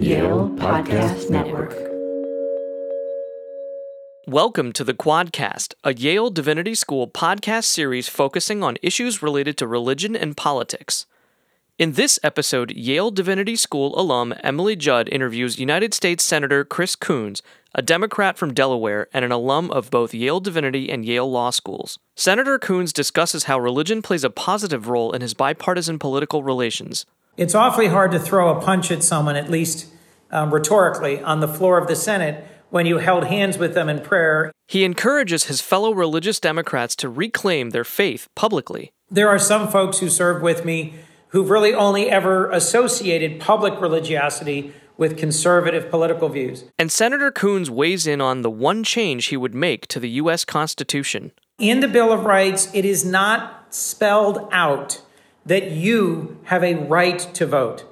Yale 0.00 0.50
Podcast 0.56 1.30
Network. 1.30 1.72
Welcome 4.26 4.72
to 4.74 4.84
the 4.84 4.92
Quadcast, 4.92 5.72
a 5.84 5.94
Yale 5.94 6.28
Divinity 6.28 6.74
School 6.74 7.08
podcast 7.08 7.64
series 7.64 8.06
focusing 8.06 8.62
on 8.62 8.76
issues 8.82 9.22
related 9.22 9.56
to 9.56 9.66
religion 9.66 10.14
and 10.14 10.36
politics. 10.36 11.06
In 11.78 11.92
this 11.92 12.18
episode, 12.22 12.72
Yale 12.72 13.10
Divinity 13.10 13.56
School 13.56 13.98
alum 13.98 14.34
Emily 14.42 14.76
Judd 14.76 15.08
interviews 15.08 15.58
United 15.58 15.94
States 15.94 16.22
Senator 16.22 16.62
Chris 16.62 16.94
Coons, 16.94 17.42
a 17.74 17.80
Democrat 17.80 18.36
from 18.36 18.52
Delaware 18.52 19.08
and 19.14 19.24
an 19.24 19.32
alum 19.32 19.70
of 19.70 19.90
both 19.90 20.12
Yale 20.12 20.40
Divinity 20.40 20.90
and 20.90 21.06
Yale 21.06 21.30
Law 21.30 21.48
Schools. 21.48 21.98
Senator 22.14 22.58
Coons 22.58 22.92
discusses 22.92 23.44
how 23.44 23.58
religion 23.58 24.02
plays 24.02 24.24
a 24.24 24.30
positive 24.30 24.88
role 24.88 25.12
in 25.12 25.22
his 25.22 25.34
bipartisan 25.34 25.98
political 25.98 26.42
relations. 26.42 27.06
It's 27.36 27.54
awfully 27.54 27.88
hard 27.88 28.12
to 28.12 28.18
throw 28.18 28.56
a 28.56 28.60
punch 28.60 28.90
at 28.90 29.02
someone, 29.02 29.36
at 29.36 29.50
least 29.50 29.86
um, 30.30 30.52
rhetorically, 30.52 31.20
on 31.20 31.40
the 31.40 31.48
floor 31.48 31.78
of 31.78 31.86
the 31.86 31.96
Senate 31.96 32.44
when 32.70 32.86
you 32.86 32.98
held 32.98 33.24
hands 33.24 33.58
with 33.58 33.74
them 33.74 33.88
in 33.88 34.00
prayer. 34.00 34.52
He 34.66 34.84
encourages 34.84 35.44
his 35.44 35.60
fellow 35.60 35.92
religious 35.92 36.40
Democrats 36.40 36.96
to 36.96 37.08
reclaim 37.08 37.70
their 37.70 37.84
faith 37.84 38.28
publicly. 38.34 38.92
There 39.10 39.28
are 39.28 39.38
some 39.38 39.68
folks 39.68 39.98
who 39.98 40.08
served 40.08 40.42
with 40.42 40.64
me 40.64 40.94
who've 41.28 41.50
really 41.50 41.74
only 41.74 42.08
ever 42.08 42.50
associated 42.50 43.38
public 43.38 43.80
religiosity 43.80 44.72
with 44.96 45.18
conservative 45.18 45.90
political 45.90 46.28
views. 46.30 46.64
And 46.78 46.90
Senator 46.90 47.30
Coons 47.30 47.70
weighs 47.70 48.06
in 48.06 48.20
on 48.20 48.40
the 48.40 48.50
one 48.50 48.82
change 48.82 49.26
he 49.26 49.36
would 49.36 49.54
make 49.54 49.86
to 49.88 50.00
the 50.00 50.08
U.S. 50.10 50.44
Constitution. 50.44 51.32
In 51.58 51.80
the 51.80 51.88
Bill 51.88 52.12
of 52.12 52.24
Rights, 52.24 52.70
it 52.72 52.86
is 52.86 53.04
not 53.04 53.74
spelled 53.74 54.48
out 54.50 55.02
that 55.46 55.70
you 55.70 56.38
have 56.44 56.62
a 56.62 56.74
right 56.74 57.18
to 57.34 57.46
vote. 57.46 57.84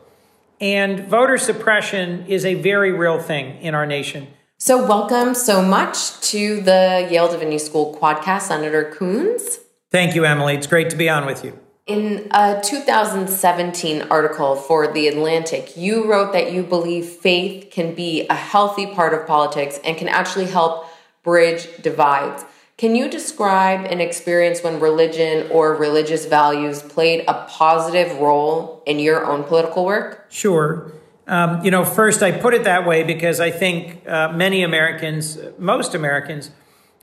And 0.61 1.09
voter 1.09 1.39
suppression 1.39 2.27
is 2.27 2.45
a 2.45 2.55
very 2.55 2.93
real 2.93 3.19
thing 3.19 3.61
in 3.61 3.75
our 3.75 3.87
nation. 3.87 4.29
So, 4.59 4.87
welcome 4.87 5.35
so 5.35 5.63
much 5.63 6.21
to 6.31 6.61
the 6.61 7.09
Yale 7.11 7.29
Divinity 7.29 7.59
School 7.59 7.97
Quadcast, 8.01 8.43
Senator 8.43 8.93
Coons. 8.97 9.59
Thank 9.91 10.15
you, 10.15 10.25
Emily. 10.25 10.55
It's 10.55 10.67
great 10.67 10.91
to 10.91 10.97
be 10.97 11.09
on 11.09 11.27
with 11.27 11.45
you. 11.45 11.59
In 11.87 12.29
a 12.31 12.63
2017 12.65 14.03
article 14.03 14.57
for 14.57 14.91
The 14.91 15.09
Atlantic, 15.09 15.77
you 15.77 16.11
wrote 16.11 16.33
that 16.33 16.53
you 16.53 16.63
believe 16.63 17.05
faith 17.05 17.71
can 17.71 17.95
be 17.95 18.27
a 18.29 18.35
healthy 18.35 18.87
part 18.87 19.13
of 19.13 19.27
politics 19.27 19.79
and 19.85 19.99
can 19.99 20.09
actually 20.09 20.47
help 20.47 20.87
bridge 21.23 21.69
divides. 21.83 22.45
Can 22.77 22.97
you 22.97 23.09
describe 23.09 23.85
an 23.85 24.01
experience 24.01 24.63
when 24.65 24.81
religion 24.81 25.49
or 25.53 25.75
religious 25.75 26.27
values 26.27 26.83
played 26.83 27.25
a 27.29 27.45
positive 27.49 28.19
role 28.19 28.83
in 28.85 28.99
your 28.99 29.25
own 29.25 29.45
political 29.45 29.85
work? 29.85 30.27
Sure. 30.29 30.93
Um, 31.29 31.65
you 31.65 31.71
know, 31.71 31.85
first, 31.85 32.21
I 32.23 32.33
put 32.33 32.53
it 32.53 32.65
that 32.65 32.85
way 32.85 33.05
because 33.05 33.39
I 33.39 33.53
think 33.53 34.07
uh, 34.09 34.33
many 34.33 34.65
Americans, 34.65 35.39
most 35.57 35.95
Americans, 35.95 36.51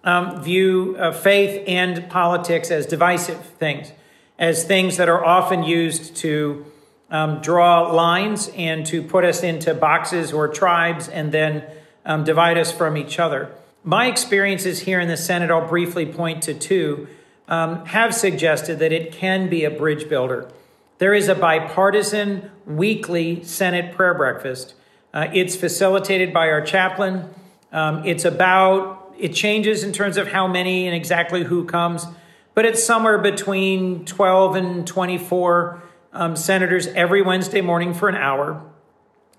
um, 0.03 0.43
view 0.43 0.97
uh, 0.99 1.13
faith 1.13 1.63
and 1.67 2.09
politics 2.09 2.69
as 2.69 2.85
divisive 2.85 3.39
things, 3.41 3.93
as 4.37 4.65
things 4.65 4.97
that 4.97 5.07
are 5.07 5.23
often 5.23 5.63
used 5.63 6.17
to 6.17 6.65
um, 7.09 7.41
draw 7.41 7.91
lines 7.91 8.51
and 8.57 8.85
to 8.87 9.01
put 9.01 9.23
us 9.23 9.41
into 9.41 9.73
boxes 9.73 10.33
or 10.33 10.49
tribes 10.49 11.07
and 11.07 11.31
then 11.31 11.63
um, 12.05 12.25
divide 12.25 12.57
us 12.57 12.71
from 12.71 12.97
each 12.97 13.19
other. 13.19 13.53
My 13.83 14.05
experiences 14.05 14.81
here 14.81 14.99
in 14.99 15.07
the 15.07 15.17
Senate, 15.17 15.49
I'll 15.49 15.67
briefly 15.67 16.05
point 16.05 16.43
to 16.43 16.53
two, 16.53 17.07
um, 17.47 17.83
have 17.87 18.13
suggested 18.13 18.77
that 18.77 18.91
it 18.91 19.11
can 19.11 19.49
be 19.49 19.63
a 19.63 19.71
bridge 19.71 20.07
builder. 20.07 20.51
There 20.99 21.15
is 21.15 21.27
a 21.27 21.33
bipartisan 21.33 22.51
weekly 22.67 23.43
Senate 23.43 23.95
prayer 23.95 24.13
breakfast. 24.13 24.75
Uh, 25.11 25.29
it's 25.33 25.55
facilitated 25.55 26.31
by 26.31 26.49
our 26.49 26.61
chaplain. 26.61 27.33
Um, 27.71 28.05
it's 28.05 28.23
about, 28.23 29.15
it 29.17 29.33
changes 29.33 29.83
in 29.83 29.93
terms 29.93 30.15
of 30.17 30.27
how 30.27 30.47
many 30.47 30.85
and 30.85 30.95
exactly 30.95 31.43
who 31.43 31.65
comes, 31.65 32.05
but 32.53 32.65
it's 32.65 32.83
somewhere 32.83 33.17
between 33.17 34.05
12 34.05 34.55
and 34.57 34.85
24 34.85 35.81
um, 36.13 36.35
senators 36.35 36.85
every 36.87 37.23
Wednesday 37.23 37.61
morning 37.61 37.95
for 37.95 38.09
an 38.09 38.15
hour, 38.15 38.61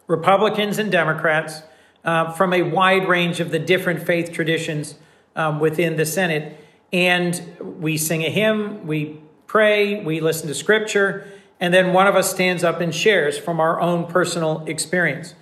Republicans 0.09 0.79
and 0.79 0.91
Democrats 0.91 1.63
uh, 2.05 2.33
from 2.33 2.53
a 2.53 2.63
wide 2.63 3.09
range 3.09 3.41
of 3.41 3.51
the 3.51 3.59
different 3.59 4.03
faith 4.05 4.33
traditions 4.33 4.97
um, 5.37 5.61
within 5.61 5.97
the 5.97 6.07
Senate. 6.07 6.59
And 6.93 7.57
we 7.61 7.97
sing 7.97 8.23
a 8.23 8.31
hymn, 8.31 8.87
we 8.87 9.21
pray, 9.47 10.03
we 10.03 10.21
listen 10.21 10.49
to 10.49 10.55
scripture, 10.55 11.27
and 11.61 11.73
then 11.73 11.93
one 11.93 12.07
of 12.07 12.17
us 12.17 12.31
stands 12.31 12.65
up 12.65 12.81
and 12.81 12.95
shares 12.95 13.39
from 13.39 13.61
our 13.61 13.81
own 13.81 14.07
personal 14.07 14.65
experience. 14.67 15.35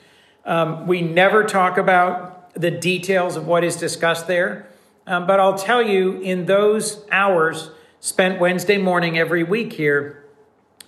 Um, 0.45 0.87
we 0.87 1.01
never 1.01 1.45
talk 1.45 1.79
about 1.79 2.53
the 2.55 2.71
details 2.71 3.37
of 3.37 3.47
what 3.47 3.65
is 3.65 3.77
discussed 3.77 4.27
there, 4.27 4.69
um, 5.07 5.27
but 5.27 5.41
I'll 5.41 5.59
tell 5.59 5.83
you, 5.83 6.21
in 6.21 6.47
those 6.47 7.05
hours 7.11 7.71
spent 8.01 8.41
Wednesday 8.41 8.79
morning 8.79 9.19
every 9.19 9.43
week 9.43 9.73
here, 9.73 10.25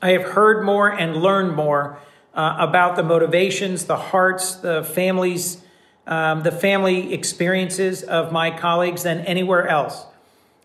I 0.01 0.11
have 0.11 0.23
heard 0.23 0.65
more 0.65 0.89
and 0.89 1.17
learned 1.17 1.55
more 1.55 1.99
uh, 2.35 2.57
about 2.59 2.97
the 2.97 3.03
motivations, 3.03 3.85
the 3.85 3.97
hearts, 3.97 4.57
the 4.57 4.83
families, 4.83 5.63
um, 6.07 6.43
the 6.43 6.53
family 6.53 7.13
experiences 7.13 8.03
of 8.03 8.33
my 8.33 8.51
colleagues 8.51 9.03
than 9.03 9.21
anywhere 9.21 9.69
else. 9.69 10.07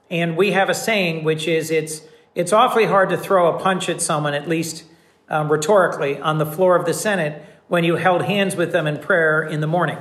And 0.09 0.37
we 0.37 0.51
have 0.51 0.69
a 0.69 0.73
saying, 0.73 1.23
which 1.23 1.47
is 1.47 1.69
it's 1.69 2.01
it's 2.35 2.53
awfully 2.53 2.85
hard 2.85 3.09
to 3.09 3.17
throw 3.17 3.55
a 3.55 3.59
punch 3.59 3.89
at 3.89 3.99
someone, 3.99 4.33
at 4.33 4.47
least 4.47 4.83
um, 5.27 5.51
rhetorically, 5.51 6.19
on 6.19 6.37
the 6.37 6.45
floor 6.45 6.75
of 6.75 6.85
the 6.85 6.93
Senate 6.93 7.43
when 7.67 7.83
you 7.83 7.95
held 7.95 8.21
hands 8.23 8.55
with 8.55 8.71
them 8.71 8.87
in 8.87 8.99
prayer 8.99 9.43
in 9.43 9.59
the 9.59 9.67
morning. 9.67 9.97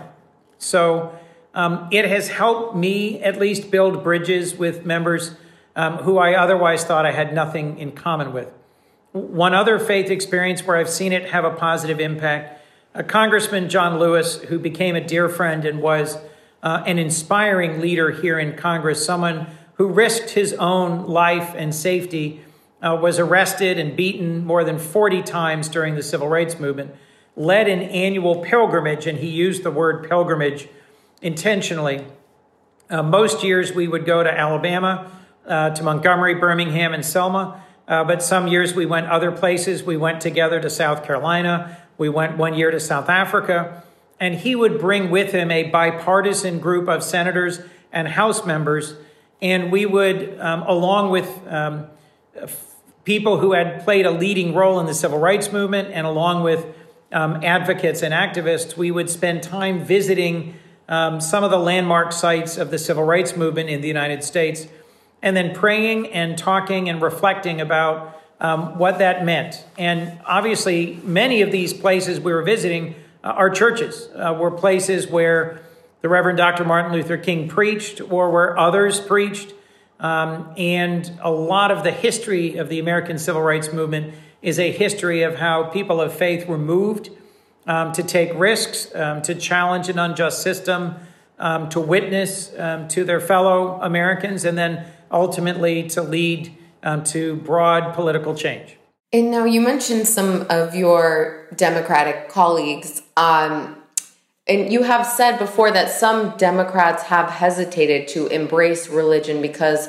So 0.59 1.19
um, 1.55 1.89
it 1.91 2.05
has 2.05 2.29
helped 2.29 2.77
me 2.77 3.23
at 3.23 3.39
least 3.41 3.71
build 3.71 4.05
bridges 4.05 4.55
with 4.55 4.85
members 4.85 5.35
um, 5.75 5.97
who 5.99 6.19
I 6.19 6.35
otherwise 6.35 6.85
thought 6.85 7.07
I 7.07 7.13
had 7.13 7.35
nothing 7.35 7.79
in 7.79 7.93
common 7.93 8.33
with. 8.33 8.53
One 9.17 9.55
other 9.55 9.79
faith 9.79 10.11
experience 10.11 10.67
where 10.67 10.77
I've 10.77 10.91
seen 10.91 11.15
it 11.15 11.31
have 11.31 11.47
a 11.47 11.51
positive 11.51 12.01
impact 12.01 12.53
a 12.95 13.03
Congressman 13.05 13.69
John 13.69 13.99
Lewis, 13.99 14.41
who 14.45 14.59
became 14.59 14.97
a 14.97 15.03
dear 15.03 15.29
friend 15.29 15.67
and 15.67 15.83
was 15.83 16.17
uh, 16.63 16.83
an 16.87 16.99
inspiring 16.99 17.79
leader 17.79 18.11
here 18.11 18.39
in 18.39 18.57
Congress, 18.57 19.05
someone 19.05 19.49
who 19.75 19.87
risked 19.87 20.31
his 20.31 20.55
own 20.55 21.07
life 21.07 21.53
and 21.55 21.75
safety, 21.75 22.41
uh, 22.83 22.97
was 22.99 23.19
arrested 23.19 23.79
and 23.79 23.97
beaten 23.97 24.43
more 24.47 24.65
than 24.65 24.79
40 24.79 25.23
times 25.23 25.69
during 25.69 25.95
the 25.95 26.03
civil 26.03 26.29
rights 26.29 26.59
movement, 26.59 26.95
led 27.37 27.69
an 27.69 27.83
annual 27.83 28.43
pilgrimage, 28.43 29.07
and 29.07 29.19
he 29.19 29.29
used 29.29 29.63
the 29.63 29.71
word 29.71 30.09
pilgrimage 30.09 30.67
intentionally. 31.21 32.03
Uh, 32.89 33.03
most 33.03 33.45
years 33.45 33.75
we 33.75 33.87
would 33.87 34.07
go 34.07 34.23
to 34.23 34.31
Alabama, 34.31 35.11
uh, 35.47 35.69
to 35.71 35.83
Montgomery, 35.83 36.35
Birmingham, 36.35 36.95
and 36.95 37.05
Selma. 37.05 37.63
Uh, 37.89 38.05
but 38.05 38.23
some 38.23 38.49
years 38.49 38.75
we 38.75 38.87
went 38.87 39.07
other 39.07 39.31
places. 39.31 39.83
We 39.83 39.97
went 39.97 40.21
together 40.21 40.61
to 40.61 40.69
South 40.71 41.05
Carolina. 41.05 41.79
We 41.99 42.09
went 42.09 42.37
one 42.37 42.55
year 42.55 42.71
to 42.71 42.81
South 42.81 43.09
Africa. 43.09 43.83
And 44.19 44.35
he 44.35 44.57
would 44.57 44.79
bring 44.79 45.11
with 45.11 45.33
him 45.33 45.51
a 45.51 45.65
bipartisan 45.65 46.59
group 46.59 46.89
of 46.89 47.03
senators 47.03 47.61
and 47.93 48.09
House 48.09 48.45
members 48.45 48.95
and 49.43 49.71
we 49.71 49.87
would, 49.87 50.39
um, 50.41 50.63
along 50.63 51.11
with 51.11 51.29
um, 51.49 51.87
people 53.05 53.39
who 53.39 53.53
had 53.53 53.85
played 53.85 54.07
a 54.07 54.11
leading 54.11 54.55
role 54.55 54.81
in 54.81 54.87
the 54.87 54.95
civil 54.95 55.19
rights 55.19 55.53
movement, 55.53 55.89
and 55.93 56.07
along 56.07 56.43
with 56.43 56.67
um, 57.13 57.41
advocates 57.45 58.03
and 58.03 58.15
activists, 58.15 58.77
we 58.77 58.91
would 58.91 59.11
spend 59.11 59.43
time 59.43 59.85
visiting 59.85 60.55
um, 60.89 61.21
some 61.21 61.45
of 61.45 61.51
the 61.51 61.59
landmark 61.59 62.13
sites 62.13 62.57
of 62.57 62.71
the 62.71 62.79
civil 62.79 63.05
rights 63.05 63.37
movement 63.37 63.69
in 63.69 63.81
the 63.81 63.89
United 63.89 64.25
States, 64.25 64.67
and 65.27 65.37
then 65.37 65.53
praying 65.53 66.07
and 66.13 66.39
talking 66.39 66.89
and 66.89 67.03
reflecting 67.03 67.61
about 67.61 68.23
um, 68.39 68.79
what 68.79 68.99
that 68.99 69.25
meant. 69.25 69.65
And 69.77 70.21
obviously, 70.25 71.01
many 71.03 71.43
of 71.43 71.51
these 71.51 71.75
places 71.75 72.21
we 72.21 72.33
were 72.33 72.43
visiting 72.43 72.95
uh, 73.25 73.31
are 73.31 73.51
churches, 73.51 74.09
uh, 74.15 74.37
were 74.39 74.53
places 74.53 75.09
where 75.09 75.63
the 76.01 76.09
Reverend 76.09 76.39
Dr. 76.39 76.65
Martin 76.65 76.93
Luther 76.93 77.17
King 77.17 77.49
preached 77.49 78.01
or 78.01 78.31
where 78.31 78.57
others 78.57 79.01
preached. 79.01 79.53
Um, 79.99 80.55
and 80.57 81.11
a 81.21 81.31
lot 81.33 81.73
of 81.73 81.83
the 81.83 81.91
history 81.91 82.57
of 82.57 82.69
the 82.69 82.79
American 82.79 83.19
civil 83.19 83.43
rights 83.43 83.73
movement 83.73 84.15
is 84.43 84.61
a 84.61 84.71
history 84.71 85.23
of 85.23 85.41
how 85.41 85.65
people 85.65 86.01
of 86.01 86.15
faith 86.15 86.47
were 86.47 86.57
moved 86.57 87.11
um, 87.67 87.91
to 87.95 88.05
take 88.05 88.31
risks, 88.39 88.95
um, 88.95 89.23
to 89.23 89.35
challenge 89.35 89.89
an 89.89 89.99
unjust 89.99 90.41
system, 90.41 90.95
um, 91.41 91.69
to 91.71 91.81
witness 91.81 92.57
um, 92.57 92.87
to 92.87 93.03
their 93.03 93.21
fellow 93.21 93.81
Americans, 93.83 94.45
and 94.45 94.57
then 94.57 94.87
ultimately 95.11 95.89
to 95.91 96.03
lead 96.03 96.57
um, 96.83 97.05
to 97.05 97.37
broad 97.37 97.95
political 97.95 98.35
change. 98.35 98.77
And 99.13 99.31
now 99.31 99.45
you 99.45 99.61
mentioned 99.61 100.07
some 100.07 100.47
of 100.51 100.75
your 100.75 101.47
Democratic 101.55 102.29
colleagues. 102.29 103.03
Um, 103.17 103.83
and 104.47 104.73
you 104.73 104.83
have 104.83 105.07
said 105.07 105.39
before 105.39 105.71
that 105.73 105.91
some 105.91 106.37
Democrats 106.37 107.05
have 107.05 107.31
hesitated 107.31 108.09
to 108.09 108.27
embrace 108.29 108.89
religion 108.89 109.43
because 109.43 109.89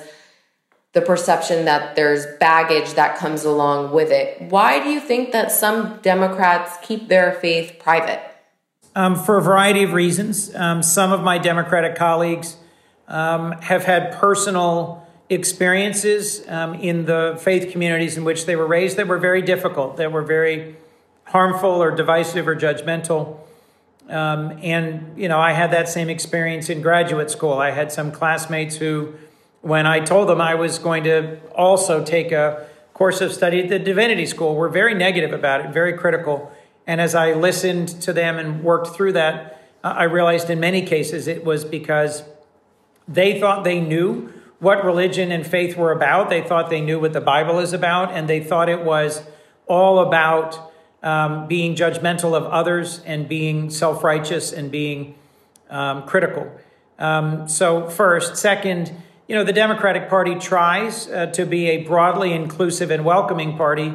the 0.93 1.01
perception 1.01 1.65
that 1.65 1.95
there's 1.95 2.25
baggage 2.39 2.93
that 2.93 3.17
comes 3.17 3.43
along 3.43 3.91
with 3.91 4.09
it. 4.09 4.41
Why 4.41 4.81
do 4.81 4.89
you 4.89 4.99
think 4.99 5.31
that 5.31 5.51
some 5.51 5.99
Democrats 6.01 6.77
keep 6.81 7.07
their 7.07 7.33
faith 7.33 7.77
private? 7.79 8.21
um, 8.97 9.15
for 9.15 9.37
a 9.37 9.41
variety 9.41 9.83
of 9.83 9.93
reasons. 9.93 10.53
Um, 10.55 10.81
some 10.81 11.13
of 11.13 11.21
my 11.21 11.37
Democratic 11.37 11.95
colleagues 11.95 12.57
um, 13.07 13.51
have 13.61 13.83
had 13.83 14.11
personal 14.13 15.06
experiences 15.29 16.47
um, 16.47 16.75
in 16.75 17.05
the 17.05 17.37
faith 17.41 17.71
communities 17.71 18.17
in 18.17 18.23
which 18.23 18.45
they 18.45 18.55
were 18.55 18.67
raised 18.67 18.97
that 18.97 19.07
were 19.07 19.17
very 19.17 19.41
difficult, 19.41 19.97
that 19.97 20.11
were 20.11 20.21
very 20.21 20.75
harmful 21.25 21.69
or 21.69 21.91
divisive 21.91 22.47
or 22.47 22.55
judgmental. 22.55 23.39
Um, 24.09 24.57
and, 24.61 25.17
you 25.17 25.27
know, 25.27 25.39
I 25.39 25.51
had 25.51 25.71
that 25.71 25.89
same 25.89 26.09
experience 26.09 26.69
in 26.69 26.81
graduate 26.81 27.29
school. 27.29 27.53
I 27.53 27.71
had 27.71 27.91
some 27.91 28.11
classmates 28.11 28.77
who, 28.77 29.13
when 29.61 29.85
I 29.85 29.99
told 29.99 30.29
them 30.29 30.39
I 30.39 30.55
was 30.55 30.79
going 30.79 31.03
to 31.03 31.39
also 31.51 32.05
take 32.05 32.31
a 32.31 32.65
course 32.93 33.19
of 33.19 33.33
study 33.33 33.61
at 33.61 33.69
the 33.69 33.79
divinity 33.79 34.25
school, 34.25 34.55
were 34.55 34.69
very 34.69 34.93
negative 34.93 35.33
about 35.33 35.61
it, 35.61 35.71
very 35.71 35.93
critical. 35.93 36.51
And 36.87 37.01
as 37.01 37.13
I 37.15 37.33
listened 37.33 37.89
to 38.01 38.13
them 38.13 38.37
and 38.37 38.63
worked 38.63 38.95
through 38.95 39.11
that, 39.13 39.61
I 39.83 40.03
realized 40.03 40.49
in 40.49 40.59
many 40.59 40.81
cases 40.83 41.27
it 41.27 41.43
was 41.43 41.65
because 41.65 42.23
they 43.07 43.39
thought 43.39 43.65
they 43.65 43.79
knew 43.79 44.33
what 44.59 44.83
religion 44.83 45.31
and 45.31 45.45
faith 45.45 45.77
were 45.77 45.91
about. 45.91 46.29
They 46.29 46.41
thought 46.41 46.69
they 46.69 46.81
knew 46.81 46.99
what 46.99 47.13
the 47.13 47.21
Bible 47.21 47.59
is 47.59 47.73
about, 47.73 48.11
and 48.11 48.27
they 48.27 48.43
thought 48.43 48.69
it 48.69 48.83
was 48.83 49.23
all 49.67 49.99
about 49.99 50.71
um, 51.03 51.47
being 51.47 51.75
judgmental 51.75 52.35
of 52.35 52.45
others 52.45 53.01
and 53.05 53.27
being 53.27 53.69
self 53.69 54.03
righteous 54.03 54.51
and 54.51 54.71
being 54.71 55.15
um, 55.69 56.05
critical. 56.07 56.51
Um, 56.97 57.47
so, 57.47 57.89
first. 57.89 58.37
Second, 58.37 58.91
you 59.27 59.35
know, 59.35 59.43
the 59.43 59.53
Democratic 59.53 60.09
Party 60.09 60.35
tries 60.35 61.07
uh, 61.09 61.27
to 61.27 61.45
be 61.45 61.67
a 61.67 61.83
broadly 61.83 62.33
inclusive 62.33 62.89
and 62.91 63.05
welcoming 63.05 63.57
party. 63.57 63.93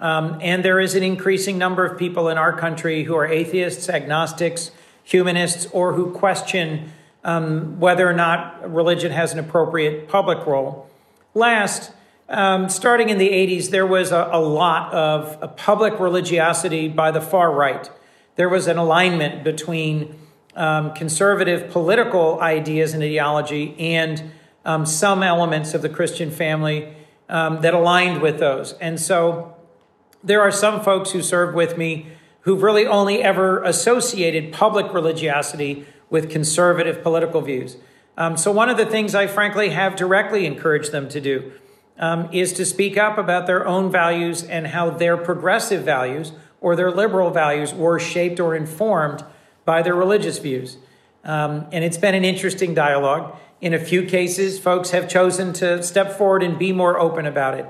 Um, 0.00 0.38
and 0.42 0.64
there 0.64 0.80
is 0.80 0.96
an 0.96 1.04
increasing 1.04 1.58
number 1.58 1.86
of 1.86 1.96
people 1.96 2.28
in 2.28 2.36
our 2.36 2.52
country 2.52 3.04
who 3.04 3.14
are 3.14 3.26
atheists, 3.26 3.88
agnostics, 3.88 4.72
humanists, 5.04 5.66
or 5.72 5.92
who 5.92 6.10
question 6.10 6.90
um, 7.24 7.78
whether 7.78 8.08
or 8.08 8.12
not 8.12 8.72
religion 8.72 9.12
has 9.12 9.32
an 9.32 9.38
appropriate 9.38 10.08
public 10.08 10.46
role. 10.46 10.90
Last, 11.34 11.92
um, 12.28 12.68
starting 12.68 13.08
in 13.08 13.18
the 13.18 13.28
80s, 13.28 13.70
there 13.70 13.86
was 13.86 14.12
a, 14.12 14.28
a 14.32 14.40
lot 14.40 14.92
of 14.92 15.38
a 15.40 15.48
public 15.48 15.98
religiosity 16.00 16.88
by 16.88 17.10
the 17.10 17.20
far 17.20 17.52
right. 17.52 17.90
There 18.36 18.48
was 18.48 18.66
an 18.66 18.78
alignment 18.78 19.44
between 19.44 20.18
um, 20.56 20.92
conservative 20.94 21.70
political 21.70 22.40
ideas 22.40 22.94
and 22.94 23.02
ideology 23.02 23.74
and 23.78 24.32
um, 24.64 24.86
some 24.86 25.22
elements 25.22 25.74
of 25.74 25.82
the 25.82 25.88
Christian 25.88 26.30
family 26.30 26.94
um, 27.28 27.60
that 27.62 27.74
aligned 27.74 28.20
with 28.20 28.38
those. 28.38 28.74
And 28.74 29.00
so 29.00 29.56
there 30.22 30.40
are 30.40 30.50
some 30.50 30.80
folks 30.82 31.12
who 31.12 31.22
served 31.22 31.54
with 31.54 31.76
me 31.76 32.08
who've 32.42 32.62
really 32.62 32.86
only 32.86 33.22
ever 33.22 33.62
associated 33.62 34.52
public 34.52 34.92
religiosity 34.92 35.86
with 36.12 36.30
conservative 36.30 37.02
political 37.02 37.40
views. 37.40 37.78
Um, 38.18 38.36
so, 38.36 38.52
one 38.52 38.68
of 38.68 38.76
the 38.76 38.84
things 38.84 39.14
I 39.14 39.26
frankly 39.26 39.70
have 39.70 39.96
directly 39.96 40.44
encouraged 40.44 40.92
them 40.92 41.08
to 41.08 41.20
do 41.20 41.52
um, 41.98 42.28
is 42.32 42.52
to 42.52 42.66
speak 42.66 42.98
up 42.98 43.16
about 43.16 43.46
their 43.46 43.66
own 43.66 43.90
values 43.90 44.44
and 44.44 44.68
how 44.68 44.90
their 44.90 45.16
progressive 45.16 45.82
values 45.82 46.32
or 46.60 46.76
their 46.76 46.90
liberal 46.90 47.30
values 47.30 47.72
were 47.72 47.98
shaped 47.98 48.38
or 48.38 48.54
informed 48.54 49.24
by 49.64 49.80
their 49.80 49.94
religious 49.94 50.38
views. 50.38 50.76
Um, 51.24 51.66
and 51.72 51.82
it's 51.82 51.98
been 51.98 52.14
an 52.14 52.24
interesting 52.24 52.74
dialogue. 52.74 53.34
In 53.62 53.72
a 53.72 53.78
few 53.78 54.04
cases, 54.04 54.58
folks 54.58 54.90
have 54.90 55.08
chosen 55.08 55.54
to 55.54 55.82
step 55.82 56.18
forward 56.18 56.42
and 56.42 56.58
be 56.58 56.72
more 56.72 56.98
open 56.98 57.24
about 57.24 57.54
it. 57.58 57.66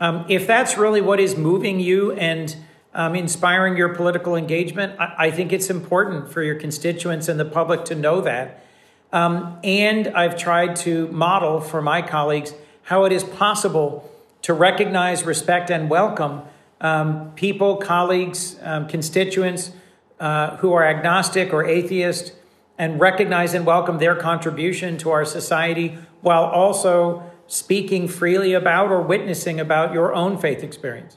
Um, 0.00 0.24
if 0.28 0.46
that's 0.46 0.76
really 0.76 1.00
what 1.00 1.20
is 1.20 1.36
moving 1.36 1.78
you 1.78 2.12
and 2.12 2.56
um, 2.98 3.14
inspiring 3.14 3.76
your 3.76 3.90
political 3.90 4.34
engagement, 4.34 4.98
I, 4.98 5.14
I, 5.26 5.30
think 5.30 5.52
it's 5.52 5.70
important 5.70 6.32
for 6.32 6.42
your 6.42 6.56
constituents 6.56 7.28
and 7.28 7.38
the 7.38 7.44
public 7.44 7.84
to 7.84 7.94
know 7.94 8.20
that. 8.22 8.64
Um, 9.12 9.60
and 9.62 10.08
I've 10.08 10.36
tried 10.36 10.74
to 10.76 11.06
model 11.08 11.60
for 11.60 11.80
my 11.80 12.02
colleagues 12.02 12.54
how 12.82 13.04
it 13.04 13.12
is 13.12 13.22
possible 13.22 14.10
to 14.42 14.52
recognize, 14.52 15.22
respect, 15.22 15.70
and 15.70 15.88
welcome 15.88 16.42
um, 16.80 17.30
people, 17.36 17.76
colleagues, 17.76 18.56
um, 18.62 18.88
constituents 18.88 19.70
uh, 20.18 20.56
who 20.56 20.72
are 20.72 20.84
agnostic 20.84 21.52
or 21.52 21.64
atheist, 21.64 22.32
and 22.78 22.98
recognize 22.98 23.54
and 23.54 23.64
welcome 23.64 23.98
their 23.98 24.16
contribution 24.16 24.98
to 24.98 25.10
our 25.10 25.24
society 25.24 25.96
while 26.20 26.44
also 26.44 27.22
speaking 27.46 28.08
freely 28.08 28.54
about 28.54 28.90
or 28.90 29.00
witnessing 29.00 29.60
about 29.60 29.92
your 29.92 30.12
own 30.12 30.36
faith 30.36 30.64
experience. 30.64 31.16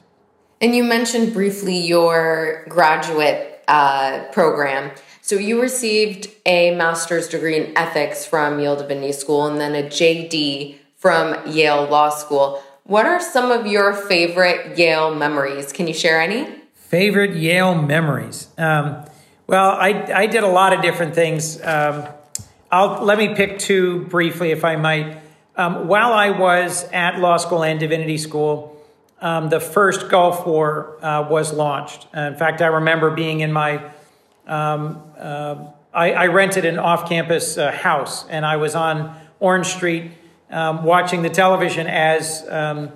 And 0.62 0.76
you 0.76 0.84
mentioned 0.84 1.32
briefly 1.32 1.76
your 1.76 2.64
graduate 2.68 3.64
uh, 3.66 4.26
program. 4.30 4.92
So 5.20 5.34
you 5.34 5.60
received 5.60 6.30
a 6.46 6.72
master's 6.76 7.28
degree 7.28 7.56
in 7.56 7.76
ethics 7.76 8.24
from 8.24 8.60
Yale 8.60 8.76
Divinity 8.76 9.10
School 9.10 9.44
and 9.48 9.60
then 9.60 9.74
a 9.74 9.82
JD 9.82 10.76
from 10.96 11.36
Yale 11.48 11.88
Law 11.88 12.10
School. 12.10 12.62
What 12.84 13.06
are 13.06 13.20
some 13.20 13.50
of 13.50 13.66
your 13.66 13.92
favorite 13.92 14.78
Yale 14.78 15.12
memories? 15.12 15.72
Can 15.72 15.88
you 15.88 15.94
share 15.94 16.20
any? 16.20 16.48
Favorite 16.74 17.34
Yale 17.34 17.74
memories? 17.74 18.46
Um, 18.56 19.04
well, 19.48 19.70
I, 19.70 20.12
I 20.14 20.26
did 20.26 20.44
a 20.44 20.48
lot 20.48 20.72
of 20.72 20.80
different 20.80 21.16
things. 21.16 21.60
Um, 21.60 22.06
I'll 22.70 23.04
let 23.04 23.18
me 23.18 23.34
pick 23.34 23.58
two 23.58 24.04
briefly, 24.04 24.52
if 24.52 24.64
I 24.64 24.76
might. 24.76 25.18
Um, 25.56 25.88
while 25.88 26.12
I 26.12 26.30
was 26.30 26.84
at 26.92 27.18
law 27.18 27.36
school 27.36 27.64
and 27.64 27.80
divinity 27.80 28.16
school, 28.16 28.71
um, 29.22 29.48
the 29.48 29.60
first 29.60 30.10
Gulf 30.10 30.46
War 30.46 30.98
uh, 31.02 31.26
was 31.30 31.52
launched. 31.52 32.08
in 32.12 32.36
fact, 32.36 32.60
I 32.60 32.66
remember 32.66 33.10
being 33.10 33.40
in 33.40 33.52
my, 33.52 33.76
um, 34.46 35.00
uh, 35.16 35.66
I, 35.94 36.12
I, 36.12 36.26
rented 36.26 36.64
an 36.64 36.78
off 36.78 37.08
campus 37.08 37.56
uh, 37.56 37.70
house 37.70 38.26
and 38.28 38.44
I 38.44 38.56
was 38.56 38.74
on 38.74 39.16
Orange 39.38 39.68
Street 39.68 40.10
um, 40.50 40.82
watching 40.82 41.22
the 41.22 41.30
television 41.30 41.86
as 41.86 42.44
um, 42.48 42.90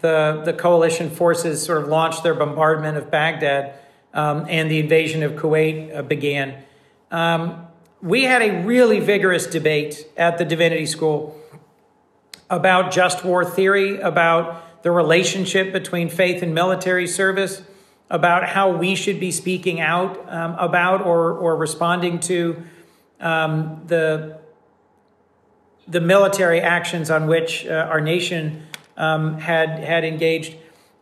the, 0.00 0.42
the 0.44 0.54
coalition 0.54 1.10
forces 1.10 1.62
sort 1.62 1.82
of 1.82 1.88
launched 1.88 2.22
their 2.22 2.34
bombardment 2.34 2.96
of 2.96 3.10
Baghdad 3.10 3.74
um, 4.14 4.46
and 4.48 4.70
the 4.70 4.78
invasion 4.78 5.22
of 5.22 5.32
Kuwait 5.32 5.94
uh, 5.94 6.02
began. 6.02 6.64
Um, 7.10 7.66
we 8.00 8.24
had 8.24 8.40
a 8.40 8.62
really 8.64 9.00
vigorous 9.00 9.46
debate 9.46 10.06
at 10.16 10.38
the 10.38 10.44
Divinity 10.44 10.86
School 10.86 11.38
about 12.48 12.92
just 12.92 13.24
war 13.24 13.44
theory, 13.44 14.00
about 14.00 14.65
the 14.82 14.90
relationship 14.90 15.72
between 15.72 16.08
faith 16.08 16.42
and 16.42 16.54
military 16.54 17.06
service, 17.06 17.62
about 18.08 18.48
how 18.48 18.70
we 18.70 18.94
should 18.94 19.18
be 19.18 19.32
speaking 19.32 19.80
out 19.80 20.32
um, 20.32 20.54
about 20.58 21.04
or, 21.04 21.32
or 21.32 21.56
responding 21.56 22.20
to 22.20 22.62
um, 23.20 23.82
the, 23.86 24.38
the 25.88 26.00
military 26.00 26.60
actions 26.60 27.10
on 27.10 27.26
which 27.26 27.66
uh, 27.66 27.88
our 27.90 28.00
nation 28.00 28.64
um, 28.96 29.38
had, 29.38 29.80
had 29.82 30.04
engaged. 30.04 30.54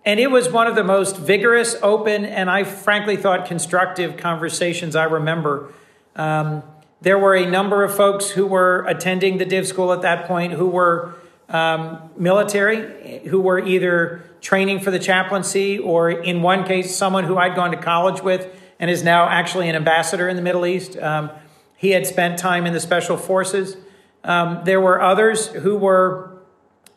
And 0.07 0.21
it 0.21 0.31
was 0.31 0.51
one 0.51 0.67
of 0.67 0.75
the 0.75 0.85
most 0.85 1.17
vigorous, 1.17 1.77
open, 1.83 2.25
and 2.25 2.51
I 2.51 2.65
frankly 2.65 3.17
thought 3.17 3.47
constructive 3.47 4.17
conversations 4.17 4.97
I 4.97 5.05
remember. 5.05 5.73
Um, 6.17 6.63
there 7.01 7.19
were 7.19 7.35
a 7.35 7.47
number 7.47 7.85
of 7.85 7.95
folks 7.95 8.31
who 8.31 8.47
were 8.47 8.85
attending 8.87 9.39
the 9.39 9.45
Div 9.45 9.67
School 9.67 9.93
at 9.93 10.03
that 10.03 10.27
point 10.27 10.55
who 10.55 10.67
were 10.67 11.15
um, 11.49 12.11
military 12.17 13.21
who 13.29 13.41
were 13.41 13.59
either 13.59 14.23
training 14.41 14.81
for 14.81 14.91
the 14.91 14.99
chaplaincy 14.99 15.79
or, 15.79 16.11
in 16.11 16.43
one 16.43 16.65
case, 16.65 16.95
someone 16.95 17.25
who 17.25 17.37
I'd 17.37 17.55
gone 17.55 17.71
to 17.71 17.77
college 17.77 18.23
with 18.23 18.49
and 18.79 18.91
is 18.91 19.03
now 19.03 19.29
actually 19.29 19.69
an 19.69 19.77
ambassador 19.77 20.29
in 20.29 20.37
the 20.37 20.43
Middle 20.43 20.67
East. 20.67 20.97
Um, 20.99 21.31
he 21.77 21.91
had 21.91 22.07
spent 22.07 22.39
time 22.39 22.67
in 22.67 22.73
the 22.73 22.81
special 22.81 23.17
forces. 23.17 23.77
Um, 24.23 24.63
there 24.65 24.81
were 24.81 25.01
others 25.01 25.49
who 25.49 25.77
were 25.77 26.39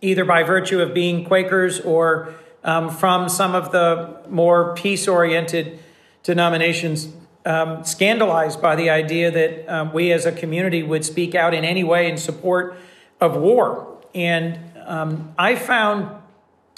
either 0.02 0.26
by 0.26 0.44
virtue 0.44 0.82
of 0.82 0.94
being 0.94 1.26
Quakers 1.26 1.80
or 1.80 2.34
um, 2.64 2.90
from 2.90 3.30
some 3.30 3.56
of 3.56 3.72
the 3.72 4.22
more 4.30 4.74
peace 4.76 5.08
oriented 5.08 5.80
denominations 6.24 7.10
um, 7.46 7.84
scandalized 7.84 8.62
by 8.62 8.76
the 8.76 8.90
idea 8.90 9.32
that 9.32 9.74
um, 9.74 9.94
we 9.94 10.12
as 10.12 10.26
a 10.26 10.32
community 10.32 10.84
would 10.84 11.06
speak 11.06 11.34
out 11.34 11.54
in 11.54 11.64
any 11.64 11.84
way 11.84 12.10
in 12.10 12.18
support 12.18 12.78
of 13.22 13.36
war 13.38 13.97
and 14.18 14.60
um, 14.86 15.32
I 15.38 15.56
found 15.56 16.10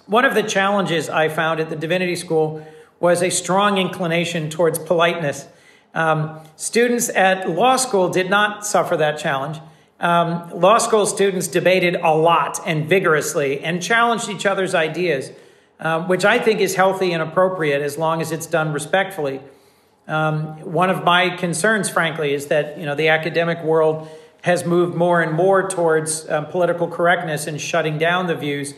one 0.08 0.26
of 0.26 0.36
the 0.36 0.44
challenges 0.44 1.10
I 1.10 1.30
found 1.30 1.62
at 1.62 1.70
the 1.70 1.76
divinity 1.76 2.18
school 2.18 2.66
was 3.00 3.24
a 3.24 3.30
strong 3.30 3.78
inclination 3.78 4.50
towards 4.50 4.78
politeness. 4.78 5.48
Um, 5.94 6.40
students 6.58 7.08
at 7.10 7.50
law 7.50 7.78
school 7.78 8.10
did 8.10 8.30
not 8.30 8.66
suffer 8.66 8.98
that 8.98 9.18
challenge. 9.18 9.60
Um, 10.02 10.50
law 10.60 10.80
school 10.80 11.06
students 11.06 11.48
debated 11.48 11.96
a 11.96 12.14
lot 12.14 12.60
and 12.66 12.90
vigorously 12.90 13.62
and 13.62 13.82
challenged 13.82 14.28
each 14.28 14.46
other's 14.46 14.76
ideas, 14.76 15.32
um, 15.80 16.10
which 16.10 16.26
I 16.26 16.40
think 16.40 16.60
is 16.60 16.76
healthy 16.76 17.14
and 17.14 17.24
appropriate 17.24 17.82
as 17.82 17.98
long 17.98 18.22
as 18.22 18.34
it's 18.34 18.48
done 18.48 18.74
respectfully. 18.74 19.40
Um, 20.08 20.60
one 20.62 20.90
of 20.90 21.06
my 21.06 21.30
concerns, 21.38 21.90
frankly, 21.90 22.34
is 22.34 22.48
that 22.48 22.78
you 22.78 22.86
know 22.86 22.96
the 22.96 23.10
academic 23.10 23.64
world 23.64 24.10
has 24.42 24.66
moved 24.66 24.96
more 24.96 25.22
and 25.22 25.34
more 25.34 25.68
towards 25.68 26.30
um, 26.30 26.46
political 26.46 26.88
correctness 26.88 27.48
and 27.48 27.60
shutting 27.60 27.98
down 27.98 28.28
the 28.28 28.36
views 28.36 28.74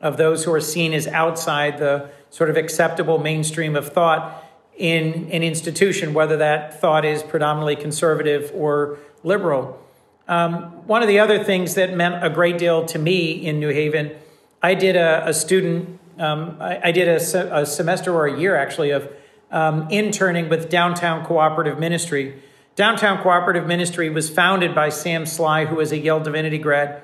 of 0.00 0.16
those 0.16 0.44
who 0.44 0.52
are 0.52 0.60
seen 0.60 0.92
as 0.92 1.06
outside 1.06 1.78
the 1.78 2.10
sort 2.30 2.50
of 2.50 2.56
acceptable 2.56 3.18
mainstream 3.18 3.76
of 3.76 3.92
thought. 3.92 4.42
in 4.76 5.30
an 5.30 5.44
institution, 5.44 6.12
whether 6.14 6.36
that 6.36 6.80
thought 6.80 7.04
is 7.04 7.22
predominantly 7.22 7.76
conservative 7.76 8.50
or 8.52 8.98
liberal. 9.22 9.80
Um, 10.26 10.86
one 10.86 11.02
of 11.02 11.08
the 11.08 11.20
other 11.20 11.44
things 11.44 11.74
that 11.74 11.94
meant 11.94 12.24
a 12.24 12.30
great 12.30 12.58
deal 12.58 12.84
to 12.86 12.98
me 12.98 13.32
in 13.32 13.60
New 13.60 13.68
Haven, 13.68 14.16
I 14.62 14.74
did 14.74 14.96
a, 14.96 15.28
a 15.28 15.34
student, 15.34 16.00
um, 16.18 16.56
I, 16.60 16.88
I, 16.88 16.92
did 16.92 17.08
a, 17.08 17.60
a, 17.60 17.66
semester 17.66 18.12
or 18.12 18.26
a 18.26 18.38
year 18.38 18.56
actually 18.56 18.90
of 18.90 19.10
um, 19.50 19.86
interning 19.90 20.48
with 20.48 20.70
Downtown 20.70 21.24
Cooperative 21.24 21.78
Ministry. 21.78 22.42
Downtown 22.76 23.22
Cooperative 23.22 23.66
Ministry 23.66 24.10
was 24.10 24.28
founded 24.28 24.74
by 24.74 24.88
Sam 24.88 25.26
Sly, 25.26 25.66
who 25.66 25.76
was 25.76 25.92
a 25.92 25.98
Yale 25.98 26.18
Divinity 26.18 26.58
grad, 26.58 27.02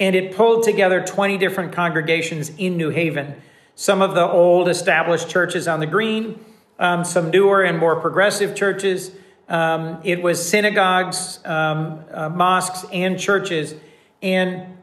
and 0.00 0.16
it 0.16 0.34
pulled 0.34 0.64
together 0.64 1.02
20 1.04 1.36
different 1.36 1.72
congregations 1.72 2.50
in 2.56 2.78
New 2.78 2.88
Haven. 2.88 3.34
Some 3.74 4.00
of 4.00 4.14
the 4.14 4.26
old 4.26 4.68
established 4.68 5.28
churches 5.28 5.68
on 5.68 5.80
the 5.80 5.86
green, 5.86 6.42
um, 6.78 7.04
some 7.04 7.30
newer 7.30 7.62
and 7.62 7.78
more 7.78 8.00
progressive 8.00 8.56
churches. 8.56 9.12
Um, 9.48 10.00
it 10.02 10.22
was 10.22 10.46
synagogues, 10.46 11.40
um, 11.44 12.04
uh, 12.10 12.30
mosques, 12.30 12.86
and 12.90 13.18
churches. 13.18 13.74
And 14.22 14.78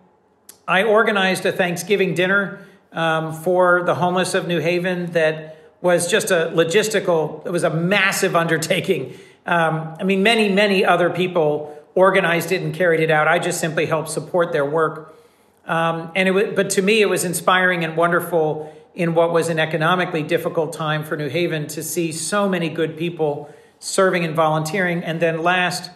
I 0.68 0.84
organized 0.84 1.46
a 1.48 1.52
Thanksgiving 1.52 2.14
dinner 2.14 2.68
um, 2.92 3.34
for 3.34 3.84
the 3.84 3.96
homeless 3.96 4.36
of 4.36 4.48
New 4.48 4.60
Haven 4.60 5.08
that 5.14 5.58
was 5.82 6.10
just 6.10 6.30
a 6.30 6.52
logistical, 6.54 7.44
it 7.48 7.52
was 7.52 7.64
a 7.64 7.70
massive 7.70 8.36
undertaking. 8.44 9.18
Um, 9.50 9.96
I 10.00 10.04
mean, 10.04 10.22
many, 10.22 10.48
many 10.48 10.86
other 10.86 11.10
people 11.10 11.76
organized 11.96 12.52
it 12.52 12.62
and 12.62 12.72
carried 12.72 13.00
it 13.00 13.10
out. 13.10 13.28
I 13.28 13.40
just 13.40 13.60
simply 13.60 13.88
helped 13.88 14.12
support 14.12 14.54
their 14.54 14.64
work. 14.64 15.18
Um, 15.66 16.12
and 16.16 16.30
it 16.30 16.32
was, 16.34 16.46
but 16.56 16.70
to 16.72 16.84
me, 16.84 17.02
it 17.02 17.10
was 17.10 17.24
inspiring 17.26 17.84
and 17.84 17.98
wonderful 17.98 18.72
in 18.94 19.16
what 19.16 19.34
was 19.34 19.50
an 19.50 19.58
economically 19.58 20.22
difficult 20.22 20.72
time 20.74 21.04
for 21.04 21.18
New 21.18 21.30
Haven 21.30 21.66
to 21.70 21.82
see 21.82 22.12
so 22.12 22.48
many 22.48 22.70
good 22.70 22.96
people 22.96 23.52
serving 23.80 24.24
and 24.24 24.36
volunteering. 24.36 25.04
And 25.04 25.20
then 25.20 25.42
last, 25.42 25.90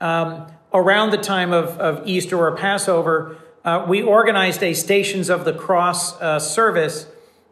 um, 0.00 0.46
around 0.72 1.10
the 1.10 1.18
time 1.18 1.52
of, 1.52 1.70
of 1.80 2.06
Easter 2.06 2.38
or 2.38 2.54
Passover, 2.54 3.36
uh, 3.64 3.84
we 3.88 4.00
organized 4.00 4.62
a 4.62 4.74
Stations 4.74 5.28
of 5.28 5.44
the 5.44 5.52
Cross 5.52 6.20
uh, 6.20 6.38
service 6.38 7.08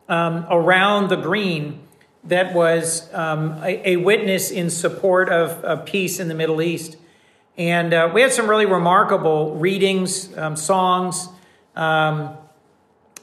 um, 0.09 0.47
around 0.49 1.09
the 1.09 1.17
green 1.17 1.81
that 2.25 2.55
was 2.55 3.13
um, 3.15 3.53
a, 3.63 3.93
a, 3.93 3.97
witness 3.97 4.51
in 4.51 4.69
support 4.71 5.31
of, 5.31 5.65
of, 5.65 5.87
peace 5.87 6.21
in 6.21 6.29
the 6.29 6.35
Middle 6.35 6.61
East. 6.61 6.97
And 7.57 7.95
uh, 7.95 8.11
we 8.13 8.21
had 8.21 8.33
some 8.33 8.49
really 8.49 8.67
remarkable 8.67 9.57
readings, 9.57 10.37
um, 10.37 10.57
songs, 10.57 11.29
um, 11.77 12.37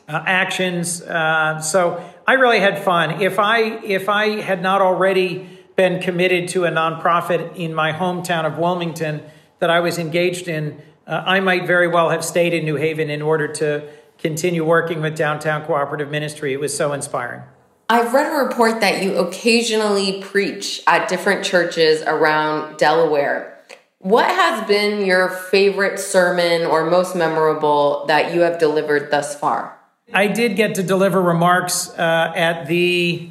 uh, 0.07 0.23
actions. 0.25 1.01
Uh, 1.01 1.61
so 1.61 2.03
I 2.25 2.33
really 2.33 2.59
had 2.59 2.83
fun. 2.83 3.21
If 3.21 3.39
I 3.39 3.61
if 3.83 4.09
I 4.09 4.41
had 4.41 4.61
not 4.61 4.81
already 4.81 5.47
been 5.75 6.01
committed 6.01 6.49
to 6.49 6.65
a 6.65 6.71
nonprofit 6.71 7.55
in 7.55 7.73
my 7.73 7.93
hometown 7.93 8.45
of 8.45 8.57
Wilmington 8.57 9.21
that 9.59 9.69
I 9.69 9.79
was 9.79 9.97
engaged 9.97 10.47
in, 10.47 10.81
uh, 11.05 11.23
I 11.25 11.39
might 11.39 11.67
very 11.67 11.87
well 11.87 12.09
have 12.09 12.23
stayed 12.23 12.53
in 12.53 12.65
New 12.65 12.75
Haven 12.75 13.09
in 13.09 13.21
order 13.21 13.47
to 13.53 13.87
continue 14.17 14.65
working 14.65 15.01
with 15.01 15.15
Downtown 15.15 15.65
Cooperative 15.65 16.09
Ministry. 16.09 16.53
It 16.53 16.59
was 16.59 16.75
so 16.75 16.93
inspiring. 16.93 17.43
I've 17.89 18.13
read 18.13 18.27
a 18.27 18.44
report 18.46 18.82
that 18.82 19.01
you 19.01 19.17
occasionally 19.17 20.22
preach 20.22 20.84
at 20.88 21.08
different 21.08 21.46
churches 21.46 22.01
around 22.01 22.77
Delaware. 22.77 23.58
What 24.00 24.25
has 24.25 24.67
been 24.67 25.06
your 25.06 25.29
favorite 25.29 25.98
sermon 25.98 26.65
or 26.65 26.89
most 26.89 27.15
memorable 27.15 28.06
that 28.08 28.34
you 28.34 28.41
have 28.41 28.60
delivered 28.60 29.10
thus 29.10 29.39
far? 29.39 29.77
I 30.13 30.27
did 30.27 30.58
get 30.58 30.75
to 30.75 30.84
deliver 30.84 31.22
remarks 31.22 31.89
uh, 31.98 32.34
at 32.36 32.67
the, 32.67 33.29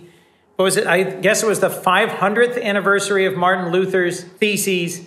what 0.56 0.64
was 0.64 0.76
it? 0.78 0.86
I 0.86 1.02
guess 1.02 1.42
it 1.42 1.46
was 1.46 1.60
the 1.60 1.68
500th 1.68 2.62
anniversary 2.62 3.26
of 3.26 3.36
Martin 3.36 3.72
Luther's 3.72 4.24
theses. 4.24 5.00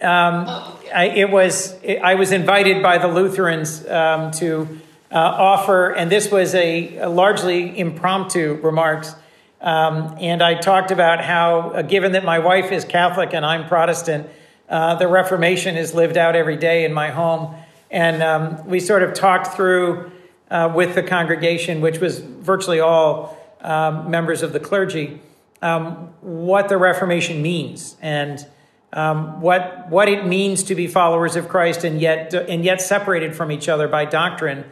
Um, 0.00 0.46
I, 0.94 1.12
it 1.16 1.30
was, 1.30 1.76
I 1.84 2.14
was 2.14 2.30
invited 2.30 2.82
by 2.82 2.98
the 2.98 3.08
Lutherans 3.08 3.86
um, 3.88 4.30
to 4.32 4.80
uh, 5.10 5.16
offer, 5.16 5.90
and 5.90 6.10
this 6.10 6.30
was 6.30 6.54
a, 6.54 6.98
a 6.98 7.08
largely 7.08 7.78
impromptu 7.78 8.60
remarks. 8.62 9.14
Um, 9.60 10.16
and 10.20 10.42
I 10.42 10.54
talked 10.54 10.90
about 10.90 11.24
how, 11.24 11.70
uh, 11.70 11.82
given 11.82 12.12
that 12.12 12.24
my 12.24 12.38
wife 12.38 12.70
is 12.70 12.84
Catholic 12.84 13.32
and 13.32 13.44
I'm 13.44 13.66
Protestant, 13.66 14.28
uh, 14.68 14.94
the 14.96 15.08
Reformation 15.08 15.76
is 15.76 15.94
lived 15.94 16.16
out 16.16 16.36
every 16.36 16.56
day 16.56 16.84
in 16.84 16.92
my 16.92 17.10
home. 17.10 17.54
And 17.90 18.22
um, 18.22 18.66
we 18.66 18.80
sort 18.80 19.02
of 19.02 19.14
talked 19.14 19.48
through 19.56 20.12
uh, 20.50 20.72
with 20.74 20.94
the 20.94 21.02
congregation, 21.02 21.80
which 21.80 21.98
was 21.98 22.18
virtually 22.18 22.80
all 22.80 23.36
um, 23.62 24.10
members 24.10 24.42
of 24.42 24.52
the 24.52 24.60
clergy, 24.60 25.20
um, 25.62 26.12
what 26.20 26.68
the 26.68 26.76
Reformation 26.76 27.42
means 27.42 27.96
and 28.00 28.46
um, 28.92 29.40
what 29.40 29.90
what 29.90 30.08
it 30.08 30.24
means 30.24 30.62
to 30.62 30.74
be 30.74 30.86
followers 30.86 31.36
of 31.36 31.48
Christ 31.48 31.84
and 31.84 32.00
yet 32.00 32.32
and 32.32 32.64
yet 32.64 32.80
separated 32.80 33.36
from 33.36 33.52
each 33.52 33.68
other 33.68 33.86
by 33.86 34.06
doctrine 34.06 34.64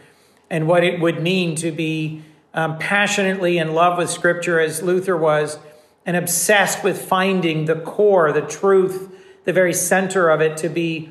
and 0.50 0.68
what 0.68 0.84
it 0.84 1.00
would 1.00 1.22
mean 1.22 1.54
to 1.56 1.70
be 1.70 2.22
um, 2.54 2.78
passionately 2.78 3.58
in 3.58 3.74
love 3.74 3.98
with 3.98 4.10
Scripture 4.10 4.58
as 4.60 4.82
Luther 4.82 5.16
was, 5.16 5.58
and 6.04 6.16
obsessed 6.16 6.84
with 6.84 7.02
finding 7.02 7.64
the 7.64 7.74
core, 7.74 8.32
the 8.32 8.40
truth, 8.40 9.12
the 9.44 9.52
very 9.52 9.74
center 9.74 10.28
of 10.30 10.40
it, 10.40 10.56
to 10.58 10.68
be 10.68 11.10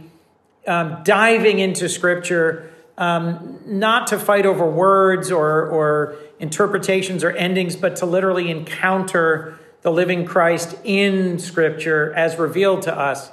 um, 0.68 1.02
diving 1.04 1.60
into 1.60 1.88
Scripture, 1.90 2.72
um, 2.98 3.60
not 3.66 4.08
to 4.08 4.18
fight 4.18 4.46
over 4.46 4.66
words 4.66 5.32
or, 5.32 5.68
or 5.68 6.16
interpretations 6.40 7.24
or 7.24 7.32
endings, 7.32 7.76
but 7.76 7.98
to 7.98 8.06
literally 8.06 8.50
encounter 8.50 9.60
the 9.82 9.92
living 9.92 10.26
Christ 10.26 10.76
in 10.84 11.38
Scripture 11.38 12.14
as 12.14 12.40
revealed 12.40 12.82
to 12.84 12.98
us. 12.98 13.30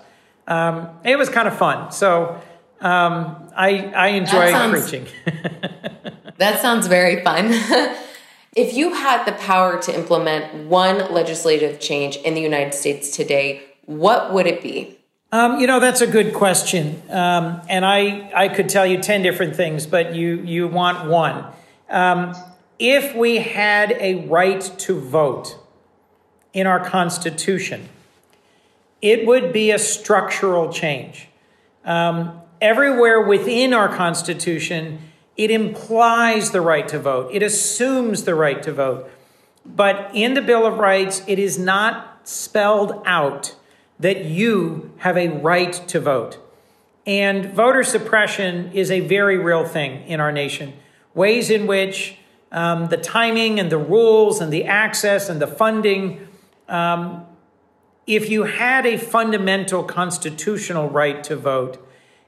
Um, 0.46 0.88
it 1.04 1.16
was 1.16 1.28
kind 1.28 1.48
of 1.48 1.56
fun. 1.56 1.92
So 1.92 2.42
um, 2.82 3.48
I, 3.56 3.92
I 3.94 4.08
enjoy 4.08 4.50
sounds, 4.50 4.90
preaching. 4.90 5.06
that 6.38 6.60
sounds 6.60 6.88
very 6.88 7.22
fun. 7.22 7.46
if 8.56 8.74
you 8.74 8.92
had 8.92 9.24
the 9.24 9.32
power 9.32 9.80
to 9.82 9.94
implement 9.94 10.66
one 10.66 11.12
legislative 11.12 11.78
change 11.78 12.16
in 12.16 12.34
the 12.34 12.40
United 12.40 12.74
States 12.74 13.16
today, 13.16 13.62
what 13.86 14.32
would 14.32 14.46
it 14.46 14.62
be? 14.62 14.98
Um, 15.30 15.60
you 15.60 15.66
know, 15.66 15.78
that's 15.78 16.00
a 16.00 16.06
good 16.06 16.34
question. 16.34 17.00
Um, 17.08 17.62
and 17.68 17.86
I, 17.86 18.30
I 18.34 18.48
could 18.48 18.68
tell 18.68 18.84
you 18.84 19.00
10 19.00 19.22
different 19.22 19.56
things, 19.56 19.86
but 19.86 20.14
you, 20.14 20.42
you 20.42 20.66
want 20.66 21.08
one. 21.08 21.46
Um, 21.88 22.34
if 22.78 23.14
we 23.14 23.36
had 23.36 23.92
a 23.92 24.26
right 24.26 24.60
to 24.60 24.98
vote 24.98 25.56
in 26.52 26.66
our 26.66 26.84
Constitution, 26.84 27.88
it 29.00 29.24
would 29.24 29.52
be 29.52 29.70
a 29.70 29.78
structural 29.78 30.72
change. 30.72 31.28
Um, 31.84 32.41
everywhere 32.62 33.20
within 33.20 33.74
our 33.74 33.94
Constitution, 33.94 35.00
it 35.36 35.50
implies 35.50 36.52
the 36.52 36.60
right 36.60 36.88
to 36.88 36.98
vote, 36.98 37.28
it 37.32 37.42
assumes 37.42 38.24
the 38.24 38.34
right 38.34 38.62
to 38.62 38.72
vote. 38.72 39.10
But 39.66 40.10
in 40.14 40.34
the 40.34 40.42
Bill 40.42 40.66
of 40.66 40.78
Rights, 40.78 41.22
it 41.26 41.38
is 41.38 41.58
not 41.58 42.20
spelled 42.24 43.02
out 43.04 43.54
that 43.98 44.24
you 44.24 44.92
have 44.98 45.16
a 45.16 45.28
right 45.28 45.72
to 45.88 46.00
vote. 46.00 46.38
And 47.06 47.52
voter 47.52 47.82
suppression 47.82 48.72
is 48.72 48.90
a 48.90 49.00
very 49.00 49.38
real 49.38 49.64
thing 49.64 50.06
in 50.06 50.20
our 50.20 50.32
nation. 50.32 50.72
Ways 51.14 51.50
in 51.50 51.66
which 51.66 52.16
um, 52.50 52.88
the 52.88 52.96
timing 52.96 53.58
and 53.58 53.70
the 53.70 53.78
rules 53.78 54.40
and 54.40 54.52
the 54.52 54.64
access 54.64 55.28
and 55.28 55.40
the 55.40 55.46
funding, 55.46 56.28
um, 56.68 57.26
if 58.06 58.30
you 58.30 58.44
had 58.44 58.86
a 58.86 58.96
fundamental 58.96 59.82
constitutional 59.82 60.88
right 60.88 61.22
to 61.24 61.36
vote, 61.36 61.84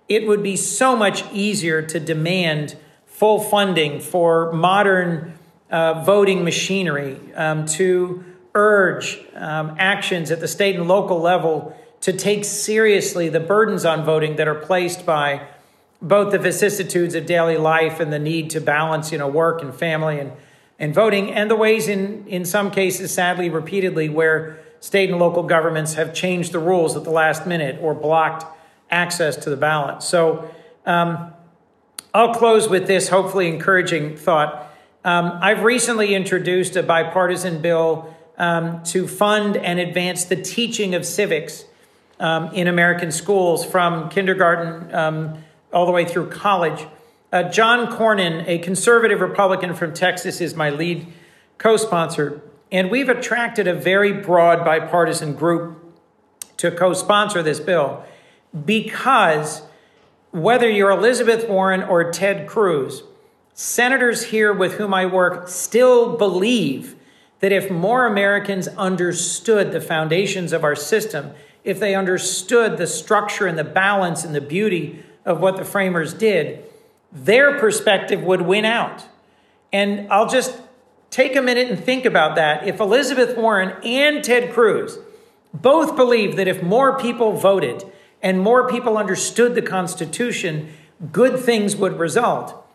it 0.09 0.27
would 0.27 0.43
be 0.43 0.57
so 0.57 0.95
much 0.95 1.25
easier 1.33 1.83
to 1.83 1.99
demand 1.99 2.77
full 3.07 3.41
funding 3.41 4.01
for 4.01 4.53
modern 4.53 5.39
uh, 5.71 6.03
voting 6.05 6.45
machinery, 6.45 7.19
um, 7.35 7.67
to 7.67 8.25
urge 8.55 9.19
um, 9.35 9.75
actions 9.79 10.31
at 10.31 10.41
the 10.41 10.49
state 10.49 10.77
and 10.77 10.87
local 10.87 11.21
level 11.21 11.77
to 12.01 12.13
take 12.13 12.45
seriously 12.45 13.29
the 13.29 13.41
burdens 13.41 13.85
on 13.85 14.05
voting 14.05 14.37
that 14.37 14.47
are 14.47 14.55
placed 14.55 15.07
by 15.07 15.47
both 16.03 16.33
the 16.33 16.39
vicissitudes 16.39 17.15
of 17.15 17.25
daily 17.25 17.57
life 17.57 17.99
and 17.99 18.13
the 18.13 18.19
need 18.19 18.51
to 18.51 18.61
balance, 18.61 19.11
you 19.11 19.17
know, 19.17 19.27
work 19.27 19.63
and 19.63 19.75
family 19.75 20.21
and, 20.21 20.31
and 20.79 20.95
voting, 20.95 21.33
and 21.33 21.51
the 21.51 21.57
ways 21.57 21.89
in, 21.89 22.27
in 22.29 22.45
some 22.45 22.71
cases, 22.71 23.11
sadly, 23.11 23.49
repeatedly, 23.49 24.09
where 24.09 24.59
state 24.81 25.09
and 25.09 25.19
local 25.19 25.43
governments 25.45 25.95
have 25.95 26.13
changed 26.13 26.53
the 26.53 26.59
rules 26.59 26.95
at 26.95 27.05
the 27.05 27.11
last 27.11 27.47
minute 27.47 27.79
or 27.81 27.95
blocked 27.95 28.45
access 28.95 29.37
to 29.37 29.51
the 29.51 29.57
ballot. 29.57 30.03
So 30.03 30.49
um, 30.87 31.33
I'll 32.15 32.33
close 32.33 32.69
with 32.69 32.87
this 32.87 33.09
hopefully 33.09 33.49
encouraging 33.49 34.17
thought. 34.17 34.71
Um, 35.05 35.39
I've 35.43 35.65
recently 35.65 36.15
introduced 36.15 36.77
a 36.77 36.83
bipartisan 36.83 37.61
bill 37.61 38.15
um, 38.39 38.83
to 38.85 39.07
fund 39.07 39.57
and 39.57 39.79
advance 39.79 40.25
the 40.25 40.37
teaching 40.37 40.95
of 40.95 41.05
civics 41.05 41.65
um, 42.21 42.53
in 42.55 42.69
American 42.69 43.11
schools 43.11 43.67
from 43.67 44.09
kindergarten 44.09 44.95
um, 44.95 45.45
all 45.73 45.87
the 45.87 45.93
way 45.93 46.05
through 46.05 46.31
college. 46.31 46.87
Uh, 47.33 47.43
John 47.43 47.89
Cornyn, 47.89 48.45
a 48.47 48.59
conservative 48.59 49.21
Republican 49.21 49.75
from 49.75 49.93
Texas, 49.93 50.41
is 50.41 50.55
my 50.55 50.71
lead 50.71 51.13
co 51.59 51.77
sponsor. 51.77 52.41
And 52.71 52.91
we've 52.91 53.09
attracted 53.09 53.67
a 53.67 53.75
very 53.75 54.13
broad 54.13 54.65
bipartisan 54.65 55.35
group 55.35 55.81
to 56.59 56.71
co 56.71 56.93
sponsor 56.93 57.43
this 57.43 57.59
bill 57.59 58.05
because 58.65 59.63
whether 60.31 60.69
you're 60.69 60.91
Elizabeth 60.91 61.49
Warren 61.49 61.83
or 61.83 62.11
Ted 62.11 62.47
Cruz, 62.47 63.03
senators 63.55 64.25
here 64.25 64.53
with 64.53 64.75
whom 64.75 64.93
I 64.93 65.07
work 65.07 65.49
still 65.49 66.17
believe 66.17 66.97
that 67.41 67.53
if 67.53 67.71
more 67.71 68.07
Americans 68.07 68.69
understood 68.69 69.73
the 69.73 69.81
foundations 69.81 70.53
of 70.53 70.65
our 70.65 70.75
system, 70.75 71.33
if 71.63 71.79
they 71.81 71.95
understood 71.95 72.79
the 72.79 72.87
structure 72.87 73.47
and 73.47 73.59
the 73.59 73.65
balance 73.65 74.25
and 74.25 74.35
the 74.35 74.41
beauty 74.41 75.03
of 75.25 75.41
what 75.41 75.57
the 75.57 75.65
framers 75.65 76.15
did, 76.15 76.65
their 77.13 77.59
perspective 77.59 78.23
would 78.23 78.43
win 78.43 78.65
out. 78.65 79.05
And 79.73 80.11
I'll 80.13 80.29
just 80.29 80.61
take 81.11 81.37
a 81.37 81.43
minute 81.43 81.71
and 81.71 81.79
think 81.83 82.05
about 82.05 82.37
that. 82.37 82.67
If 82.67 82.81
Elizabeth 82.81 83.37
Warren 83.37 83.75
and 83.85 84.23
Ted 84.23 84.53
Cruz 84.53 84.99
both 85.53 85.97
believe 85.97 86.37
that 86.37 86.49
if 86.49 86.63
more 86.63 86.99
people 86.99 87.33
voted 87.33 87.85
and 88.25 88.41
more 88.41 88.67
people 88.67 88.97
understood 88.97 89.55
the 89.55 89.63
Constitution, 89.63 90.71
good 91.13 91.39
things 91.39 91.77
would 91.77 91.99
result. 91.99 92.67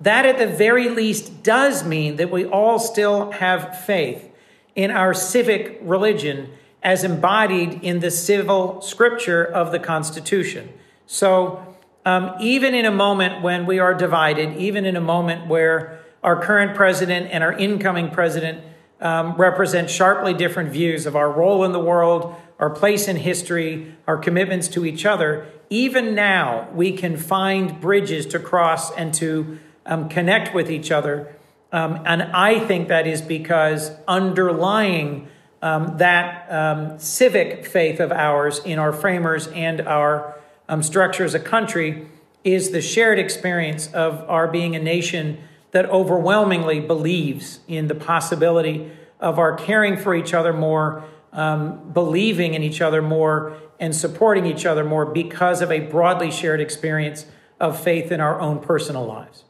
That, 0.00 0.24
at 0.24 0.38
the 0.38 0.46
very 0.46 0.88
least, 0.88 1.42
does 1.42 1.84
mean 1.84 2.16
that 2.16 2.30
we 2.30 2.46
all 2.46 2.78
still 2.78 3.30
have 3.32 3.78
faith 3.84 4.28
in 4.74 4.90
our 4.90 5.12
civic 5.12 5.78
religion 5.82 6.50
as 6.82 7.04
embodied 7.04 7.82
in 7.82 8.00
the 8.00 8.10
civil 8.10 8.80
scripture 8.80 9.44
of 9.44 9.70
the 9.70 9.78
Constitution. 9.78 10.72
So, 11.06 11.76
um, 12.06 12.34
even 12.40 12.74
in 12.74 12.86
a 12.86 12.90
moment 12.90 13.42
when 13.42 13.66
we 13.66 13.78
are 13.78 13.92
divided, 13.92 14.56
even 14.56 14.86
in 14.86 14.96
a 14.96 15.00
moment 15.00 15.46
where 15.46 16.00
our 16.22 16.40
current 16.40 16.74
president 16.74 17.30
and 17.30 17.44
our 17.44 17.52
incoming 17.52 18.10
president 18.10 18.64
um, 19.00 19.34
represent 19.34 19.90
sharply 19.90 20.32
different 20.32 20.70
views 20.70 21.04
of 21.04 21.16
our 21.16 21.30
role 21.30 21.64
in 21.64 21.72
the 21.72 21.80
world, 21.80 22.34
our 22.58 22.70
place 22.70 23.08
in 23.08 23.16
history, 23.16 23.94
our 24.06 24.16
commitments 24.16 24.68
to 24.68 24.84
each 24.84 25.04
other, 25.04 25.46
even 25.68 26.14
now 26.14 26.68
we 26.72 26.92
can 26.92 27.16
find 27.16 27.80
bridges 27.80 28.26
to 28.26 28.38
cross 28.38 28.90
and 28.92 29.12
to 29.14 29.58
um, 29.84 30.08
connect 30.08 30.54
with 30.54 30.70
each 30.70 30.90
other. 30.90 31.36
Um, 31.72 32.00
and 32.06 32.22
I 32.22 32.60
think 32.60 32.88
that 32.88 33.06
is 33.06 33.20
because 33.20 33.90
underlying 34.06 35.28
um, 35.62 35.98
that 35.98 36.50
um, 36.50 36.98
civic 36.98 37.66
faith 37.66 38.00
of 38.00 38.12
ours 38.12 38.60
in 38.64 38.78
our 38.78 38.92
framers 38.92 39.48
and 39.48 39.80
our 39.80 40.38
um, 40.68 40.82
structure 40.82 41.24
as 41.24 41.34
a 41.34 41.40
country 41.40 42.08
is 42.44 42.70
the 42.70 42.80
shared 42.80 43.18
experience 43.18 43.88
of 43.92 44.24
our 44.28 44.46
being 44.46 44.76
a 44.76 44.78
nation 44.78 45.38
that 45.72 45.86
overwhelmingly 45.86 46.80
believes 46.80 47.60
in 47.66 47.88
the 47.88 47.94
possibility 47.94 48.90
of 49.18 49.38
our 49.38 49.56
caring 49.56 49.96
for 49.96 50.14
each 50.14 50.32
other 50.32 50.52
more, 50.52 51.02
um, 51.36 51.92
believing 51.92 52.54
in 52.54 52.64
each 52.64 52.80
other 52.80 53.00
more, 53.00 53.56
and 53.78 53.94
supporting 53.94 54.46
each 54.46 54.66
other 54.66 54.82
more 54.82 55.06
because 55.06 55.60
of 55.60 55.70
a 55.70 55.80
broadly 55.80 56.30
shared 56.30 56.60
experience 56.60 57.26
of 57.60 57.78
faith 57.78 58.10
in 58.10 58.20
our 58.20 58.40
own 58.40 58.58
personal 58.58 59.06
lives. 59.06 59.44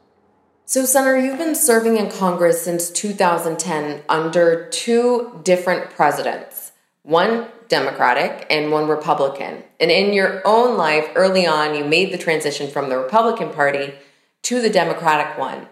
So, 0.65 0.85
Senator, 0.85 1.17
you've 1.17 1.39
been 1.39 1.55
serving 1.55 1.97
in 1.97 2.11
Congress 2.11 2.61
since 2.61 2.91
2010 2.91 4.03
under 4.09 4.69
two 4.69 5.41
different 5.45 5.91
presidents 5.91 6.73
one 7.05 7.47
Democratic 7.69 8.47
and 8.51 8.73
one 8.73 8.89
Republican. 8.89 9.63
And 9.79 9.93
in 9.93 10.13
your 10.13 10.43
own 10.45 10.77
life, 10.77 11.09
early 11.15 11.47
on, 11.47 11.77
you 11.77 11.85
made 11.85 12.13
the 12.13 12.19
transition 12.19 12.69
from 12.69 12.89
the 12.89 12.99
Republican 12.99 13.51
Party 13.51 13.95
to 14.43 14.61
the 14.61 14.71
Democratic 14.71 15.39
one. 15.39 15.69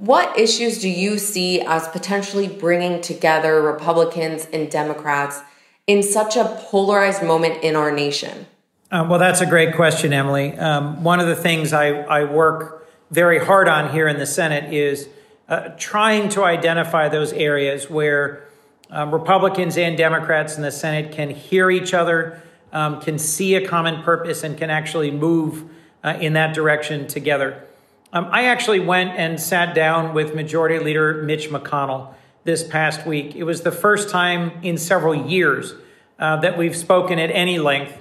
What 0.00 0.38
issues 0.38 0.78
do 0.78 0.88
you 0.88 1.18
see 1.18 1.60
as 1.60 1.86
potentially 1.88 2.48
bringing 2.48 3.02
together 3.02 3.60
Republicans 3.60 4.48
and 4.50 4.70
Democrats 4.70 5.42
in 5.86 6.02
such 6.02 6.36
a 6.36 6.58
polarized 6.70 7.22
moment 7.22 7.62
in 7.62 7.76
our 7.76 7.92
nation? 7.92 8.46
Uh, 8.90 9.06
well, 9.06 9.18
that's 9.18 9.42
a 9.42 9.46
great 9.46 9.74
question, 9.74 10.14
Emily. 10.14 10.56
Um, 10.56 11.04
one 11.04 11.20
of 11.20 11.26
the 11.26 11.36
things 11.36 11.74
I, 11.74 11.88
I 11.88 12.24
work 12.24 12.88
very 13.10 13.44
hard 13.44 13.68
on 13.68 13.92
here 13.92 14.08
in 14.08 14.18
the 14.18 14.24
Senate 14.24 14.72
is 14.72 15.06
uh, 15.50 15.68
trying 15.76 16.30
to 16.30 16.44
identify 16.44 17.10
those 17.10 17.34
areas 17.34 17.90
where 17.90 18.48
um, 18.88 19.12
Republicans 19.12 19.76
and 19.76 19.98
Democrats 19.98 20.56
in 20.56 20.62
the 20.62 20.72
Senate 20.72 21.12
can 21.12 21.28
hear 21.28 21.70
each 21.70 21.92
other, 21.92 22.42
um, 22.72 23.02
can 23.02 23.18
see 23.18 23.54
a 23.54 23.68
common 23.68 24.02
purpose, 24.02 24.44
and 24.44 24.56
can 24.56 24.70
actually 24.70 25.10
move 25.10 25.64
uh, 26.02 26.16
in 26.18 26.32
that 26.32 26.54
direction 26.54 27.06
together. 27.06 27.66
Um, 28.12 28.28
I 28.32 28.46
actually 28.46 28.80
went 28.80 29.10
and 29.10 29.40
sat 29.40 29.72
down 29.74 30.14
with 30.14 30.34
Majority 30.34 30.80
Leader 30.80 31.22
Mitch 31.22 31.48
McConnell 31.48 32.12
this 32.42 32.64
past 32.64 33.06
week. 33.06 33.36
It 33.36 33.44
was 33.44 33.62
the 33.62 33.70
first 33.70 34.10
time 34.10 34.52
in 34.62 34.78
several 34.78 35.14
years 35.14 35.74
uh, 36.18 36.36
that 36.40 36.58
we've 36.58 36.74
spoken 36.74 37.20
at 37.20 37.30
any 37.30 37.60
length. 37.60 37.96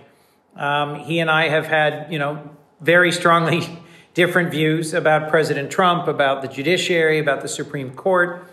Um, 0.56 0.96
he 0.96 1.20
and 1.20 1.30
I 1.30 1.50
have 1.50 1.68
had, 1.68 2.12
you 2.12 2.18
know, 2.18 2.50
very 2.82 3.12
strongly 3.12 3.62
different 4.16 4.50
views 4.50 4.96
about 4.96 5.30
President 5.30 5.70
Trump, 5.70 6.08
about 6.08 6.42
the 6.42 6.48
judiciary, 6.48 7.20
about 7.20 7.42
the 7.42 7.48
Supreme 7.48 7.92
Court. 7.92 8.44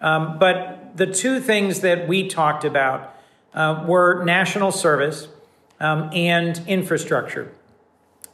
Um, 0.00 0.38
but 0.38 0.96
the 0.96 1.06
two 1.06 1.40
things 1.40 1.80
that 1.80 2.08
we 2.08 2.26
talked 2.26 2.64
about 2.64 3.14
uh, 3.52 3.84
were 3.86 4.24
national 4.24 4.72
service 4.72 5.28
um, 5.78 6.08
and 6.14 6.62
infrastructure. 6.66 7.52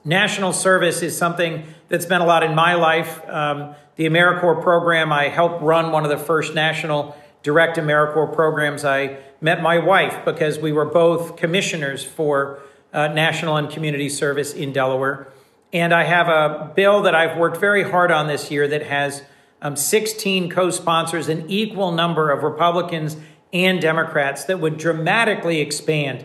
National 0.08 0.54
service 0.54 1.02
is 1.02 1.14
something 1.14 1.66
that's 1.90 2.06
been 2.06 2.22
a 2.22 2.24
lot 2.24 2.42
in 2.42 2.54
my 2.54 2.72
life. 2.72 3.20
Um, 3.28 3.74
the 3.96 4.06
AmeriCorps 4.06 4.62
program, 4.62 5.12
I 5.12 5.28
helped 5.28 5.62
run 5.62 5.92
one 5.92 6.02
of 6.02 6.08
the 6.08 6.16
first 6.16 6.54
national 6.54 7.14
direct 7.42 7.76
AmeriCorps 7.76 8.34
programs. 8.34 8.86
I 8.86 9.18
met 9.42 9.62
my 9.62 9.76
wife 9.78 10.24
because 10.24 10.58
we 10.58 10.72
were 10.72 10.86
both 10.86 11.36
commissioners 11.36 12.02
for 12.02 12.62
uh, 12.90 13.08
national 13.08 13.58
and 13.58 13.68
community 13.68 14.08
service 14.08 14.54
in 14.54 14.72
Delaware. 14.72 15.30
And 15.74 15.92
I 15.92 16.04
have 16.04 16.28
a 16.28 16.72
bill 16.74 17.02
that 17.02 17.14
I've 17.14 17.36
worked 17.36 17.58
very 17.58 17.82
hard 17.82 18.10
on 18.10 18.28
this 18.28 18.50
year 18.50 18.66
that 18.66 18.84
has 18.84 19.22
um, 19.60 19.76
16 19.76 20.48
co 20.48 20.70
sponsors, 20.70 21.28
an 21.28 21.50
equal 21.50 21.92
number 21.92 22.30
of 22.30 22.42
Republicans 22.42 23.18
and 23.52 23.78
Democrats, 23.78 24.44
that 24.44 24.58
would 24.58 24.78
dramatically 24.78 25.60
expand 25.60 26.24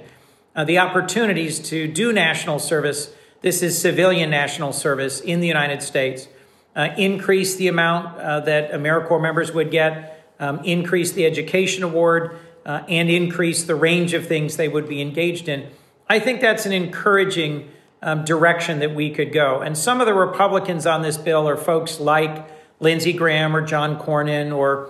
uh, 0.56 0.64
the 0.64 0.78
opportunities 0.78 1.60
to 1.60 1.86
do 1.90 2.14
national 2.14 2.60
service. 2.60 3.14
This 3.44 3.62
is 3.62 3.80
civilian 3.80 4.30
national 4.30 4.72
service 4.72 5.20
in 5.20 5.42
the 5.42 5.48
United 5.48 5.84
States. 5.84 6.30
Uh, 6.78 6.90
increase 6.98 7.58
the 7.58 7.68
amount 7.68 8.18
uh, 8.18 8.40
that 8.40 8.72
AmeriCorps 8.72 9.22
members 9.22 9.52
would 9.52 9.70
get, 9.70 10.26
um, 10.40 10.64
increase 10.64 11.12
the 11.12 11.26
education 11.26 11.84
award, 11.84 12.38
uh, 12.66 12.84
and 12.88 13.10
increase 13.10 13.66
the 13.66 13.76
range 13.76 14.14
of 14.14 14.26
things 14.26 14.56
they 14.56 14.70
would 14.70 14.88
be 14.88 15.02
engaged 15.02 15.50
in. 15.50 15.70
I 16.10 16.20
think 16.20 16.40
that's 16.40 16.66
an 16.66 16.72
encouraging 16.72 17.70
um, 18.02 18.24
direction 18.24 18.80
that 18.80 18.96
we 18.96 19.10
could 19.10 19.34
go. 19.34 19.60
And 19.60 19.78
some 19.78 20.00
of 20.00 20.08
the 20.08 20.14
Republicans 20.14 20.86
on 20.86 21.02
this 21.02 21.18
bill 21.18 21.48
are 21.50 21.58
folks 21.58 22.00
like 22.00 22.48
Lindsey 22.80 23.12
Graham 23.12 23.54
or 23.54 23.62
John 23.62 24.00
Cornyn 24.00 24.56
or 24.56 24.90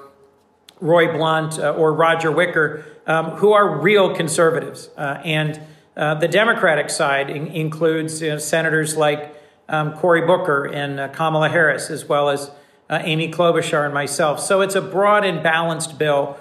Roy 0.80 1.12
Blunt 1.12 1.58
uh, 1.58 1.74
or 1.74 1.92
Roger 1.92 2.32
Wicker, 2.32 2.86
um, 3.08 3.32
who 3.32 3.52
are 3.52 3.80
real 3.80 4.16
conservatives. 4.16 4.92
Uh, 4.96 5.20
and 5.26 5.60
uh, 5.96 6.16
the 6.16 6.28
Democratic 6.28 6.90
side 6.90 7.30
in- 7.30 7.48
includes 7.48 8.22
you 8.22 8.30
know, 8.30 8.38
senators 8.38 8.98
like 8.98 9.36
um, 9.70 9.94
Cory 9.94 10.26
Booker 10.26 10.66
and 10.66 11.00
uh, 11.00 11.08
Kamala 11.10 11.50
Harris, 11.50 11.90
as 11.90 12.06
well 12.06 12.30
as 12.30 12.52
uh, 12.90 13.00
Amy 13.04 13.32
Klobuchar 13.32 13.86
and 13.86 13.94
myself. 13.94 14.40
So 14.40 14.62
it's 14.62 14.76
a 14.76 14.82
broad 14.82 15.24
and 15.26 15.42
balanced 15.42 15.98
bill. 15.98 16.38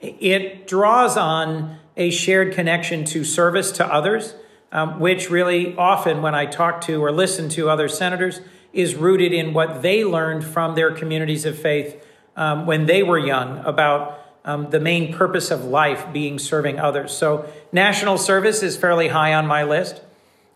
It 0.00 0.66
draws 0.66 1.16
on 1.16 1.78
a 1.96 2.10
shared 2.10 2.54
connection 2.54 3.04
to 3.06 3.24
service 3.24 3.70
to 3.72 3.86
others 3.86 4.34
um, 4.72 4.98
which 4.98 5.30
really 5.30 5.76
often, 5.76 6.22
when 6.22 6.34
I 6.34 6.46
talk 6.46 6.80
to 6.82 7.04
or 7.04 7.12
listen 7.12 7.48
to 7.50 7.68
other 7.68 7.88
senators, 7.88 8.40
is 8.72 8.94
rooted 8.94 9.32
in 9.32 9.52
what 9.52 9.82
they 9.82 10.02
learned 10.02 10.44
from 10.44 10.74
their 10.74 10.90
communities 10.90 11.44
of 11.44 11.58
faith 11.58 12.02
um, 12.36 12.64
when 12.64 12.86
they 12.86 13.02
were 13.02 13.18
young 13.18 13.58
about 13.58 14.18
um, 14.44 14.70
the 14.70 14.80
main 14.80 15.12
purpose 15.12 15.50
of 15.50 15.64
life 15.64 16.12
being 16.12 16.38
serving 16.38 16.78
others. 16.78 17.12
So, 17.16 17.50
national 17.70 18.18
service 18.18 18.62
is 18.62 18.76
fairly 18.76 19.08
high 19.08 19.34
on 19.34 19.46
my 19.46 19.62
list. 19.62 20.00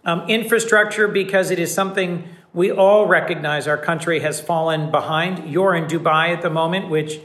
Um, 0.04 0.28
infrastructure, 0.28 1.08
because 1.08 1.50
it 1.50 1.58
is 1.58 1.72
something 1.72 2.24
we 2.52 2.70
all 2.70 3.06
recognize 3.06 3.68
our 3.68 3.78
country 3.78 4.20
has 4.20 4.40
fallen 4.40 4.90
behind. 4.90 5.50
You're 5.50 5.74
in 5.74 5.84
Dubai 5.84 6.34
at 6.34 6.42
the 6.42 6.50
moment, 6.50 6.88
which 6.88 7.20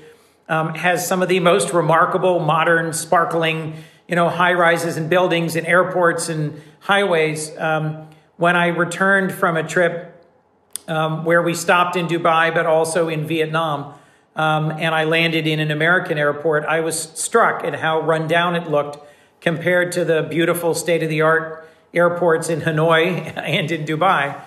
um, 0.50 0.76
has 0.76 1.08
some 1.08 1.21
of 1.21 1.30
the 1.30 1.39
most 1.39 1.74
remarkable, 1.74 2.39
modern, 2.39 2.93
sparkling 2.93 3.76
you 4.12 4.15
know, 4.15 4.28
high 4.28 4.52
rises 4.52 4.97
and 4.97 5.10
buildings 5.10 5.56
and 5.56 5.65
airports 5.65 6.28
and 6.28 6.62
highways. 6.82 7.58
Um, 7.58 8.10
when 8.36 8.58
I 8.58 8.67
returned 8.67 9.32
from 9.32 9.56
a 9.56 9.63
trip 9.63 10.21
um, 10.89 11.24
where 11.24 11.41
we 11.41 11.54
stopped 11.54 11.95
in 11.95 12.08
Dubai, 12.08 12.54
but 12.54 12.65
also 12.65 13.08
in 13.08 13.26
Vietnam, 13.26 13.93
um, 14.35 14.71
and 14.71 14.95
I 14.95 15.03
landed 15.03 15.47
in 15.47 15.59
an 15.59 15.71
American 15.71 16.17
airport, 16.17 16.65
I 16.65 16.79
was 16.79 16.99
struck 16.99 17.63
at 17.63 17.75
how 17.75 18.01
rundown 18.01 18.55
it 18.55 18.69
looked 18.69 18.97
compared 19.41 19.91
to 19.93 20.05
the 20.05 20.23
beautiful 20.23 20.73
state 20.73 21.03
of 21.03 21.09
the 21.09 21.21
art 21.21 21.67
airports 21.93 22.49
in 22.49 22.61
Hanoi 22.61 23.37
and 23.37 23.71
in 23.71 23.85
Dubai. 23.85 24.41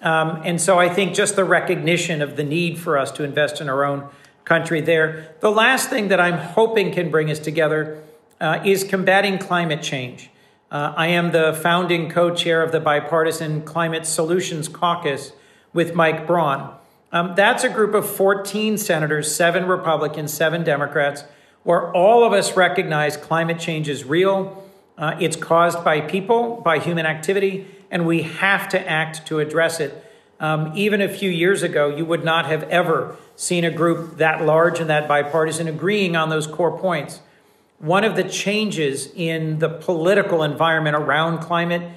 Um, 0.00 0.42
and 0.44 0.60
so 0.60 0.78
I 0.78 0.88
think 0.88 1.14
just 1.14 1.36
the 1.36 1.44
recognition 1.44 2.22
of 2.22 2.36
the 2.36 2.44
need 2.44 2.78
for 2.78 2.96
us 2.96 3.10
to 3.12 3.24
invest 3.24 3.60
in 3.60 3.68
our 3.68 3.84
own 3.84 4.08
country 4.44 4.80
there. 4.80 5.34
The 5.40 5.50
last 5.50 5.90
thing 5.90 6.08
that 6.08 6.20
I'm 6.20 6.38
hoping 6.38 6.92
can 6.92 7.10
bring 7.10 7.30
us 7.30 7.38
together 7.38 8.02
uh, 8.40 8.60
is 8.64 8.84
combating 8.84 9.38
climate 9.38 9.82
change. 9.82 10.30
Uh, 10.70 10.94
I 10.96 11.08
am 11.08 11.32
the 11.32 11.58
founding 11.62 12.10
co 12.10 12.34
chair 12.34 12.62
of 12.62 12.72
the 12.72 12.80
Bipartisan 12.80 13.62
Climate 13.62 14.06
Solutions 14.06 14.68
Caucus 14.68 15.32
with 15.72 15.94
Mike 15.94 16.26
Braun. 16.26 16.77
Um, 17.10 17.34
that's 17.34 17.64
a 17.64 17.70
group 17.70 17.94
of 17.94 18.08
14 18.08 18.76
senators, 18.76 19.34
seven 19.34 19.66
Republicans, 19.66 20.32
seven 20.32 20.62
Democrats, 20.62 21.24
where 21.62 21.92
all 21.92 22.24
of 22.24 22.32
us 22.32 22.56
recognize 22.56 23.16
climate 23.16 23.58
change 23.58 23.88
is 23.88 24.04
real. 24.04 24.64
Uh, 24.96 25.16
it's 25.20 25.36
caused 25.36 25.84
by 25.84 26.00
people, 26.00 26.60
by 26.62 26.78
human 26.78 27.06
activity, 27.06 27.66
and 27.90 28.06
we 28.06 28.22
have 28.22 28.68
to 28.68 28.88
act 28.88 29.26
to 29.26 29.38
address 29.38 29.80
it. 29.80 30.04
Um, 30.40 30.72
even 30.76 31.00
a 31.00 31.08
few 31.08 31.30
years 31.30 31.62
ago, 31.62 31.88
you 31.88 32.04
would 32.04 32.24
not 32.24 32.46
have 32.46 32.62
ever 32.64 33.16
seen 33.36 33.64
a 33.64 33.70
group 33.70 34.18
that 34.18 34.44
large 34.44 34.78
and 34.78 34.90
that 34.90 35.08
bipartisan 35.08 35.66
agreeing 35.66 36.14
on 36.14 36.28
those 36.28 36.46
core 36.46 36.78
points. 36.78 37.20
One 37.78 38.04
of 38.04 38.16
the 38.16 38.24
changes 38.24 39.10
in 39.14 39.60
the 39.60 39.68
political 39.68 40.42
environment 40.42 40.96
around 40.96 41.38
climate 41.38 41.90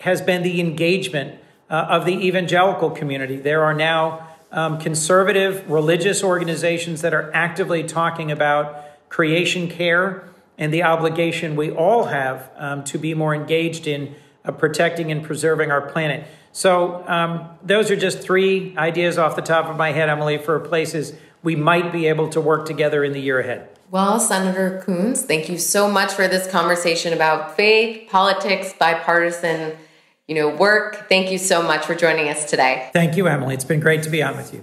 has 0.00 0.20
been 0.20 0.42
the 0.42 0.60
engagement 0.60 1.40
uh, 1.70 1.86
of 1.88 2.04
the 2.04 2.26
evangelical 2.26 2.90
community. 2.90 3.36
There 3.36 3.64
are 3.64 3.74
now 3.74 4.27
um, 4.52 4.78
conservative 4.78 5.68
religious 5.70 6.22
organizations 6.22 7.02
that 7.02 7.12
are 7.12 7.30
actively 7.34 7.84
talking 7.84 8.30
about 8.30 8.84
creation 9.08 9.68
care 9.68 10.28
and 10.56 10.72
the 10.72 10.82
obligation 10.82 11.56
we 11.56 11.70
all 11.70 12.04
have 12.04 12.50
um, 12.56 12.84
to 12.84 12.98
be 12.98 13.14
more 13.14 13.34
engaged 13.34 13.86
in 13.86 14.14
uh, 14.44 14.52
protecting 14.52 15.12
and 15.12 15.22
preserving 15.22 15.70
our 15.70 15.82
planet. 15.82 16.26
So, 16.52 17.06
um, 17.06 17.48
those 17.62 17.90
are 17.90 17.96
just 17.96 18.20
three 18.20 18.76
ideas 18.76 19.18
off 19.18 19.36
the 19.36 19.42
top 19.42 19.66
of 19.66 19.76
my 19.76 19.92
head, 19.92 20.08
Emily, 20.08 20.38
for 20.38 20.58
places 20.58 21.12
we 21.42 21.54
might 21.54 21.92
be 21.92 22.06
able 22.06 22.28
to 22.30 22.40
work 22.40 22.66
together 22.66 23.04
in 23.04 23.12
the 23.12 23.20
year 23.20 23.38
ahead. 23.38 23.68
Well, 23.90 24.18
Senator 24.18 24.82
Coons, 24.84 25.22
thank 25.22 25.48
you 25.48 25.56
so 25.56 25.90
much 25.90 26.12
for 26.12 26.26
this 26.26 26.50
conversation 26.50 27.12
about 27.12 27.56
faith, 27.56 28.10
politics, 28.10 28.74
bipartisan, 28.78 29.76
you 30.28 30.34
know, 30.34 30.48
work. 30.48 31.08
Thank 31.08 31.32
you 31.32 31.38
so 31.38 31.62
much 31.62 31.84
for 31.86 31.94
joining 31.94 32.28
us 32.28 32.48
today. 32.48 32.90
Thank 32.92 33.16
you, 33.16 33.26
Emily. 33.26 33.54
It's 33.54 33.64
been 33.64 33.80
great 33.80 34.02
to 34.04 34.10
be 34.10 34.22
on 34.22 34.36
with 34.36 34.54
you. 34.54 34.62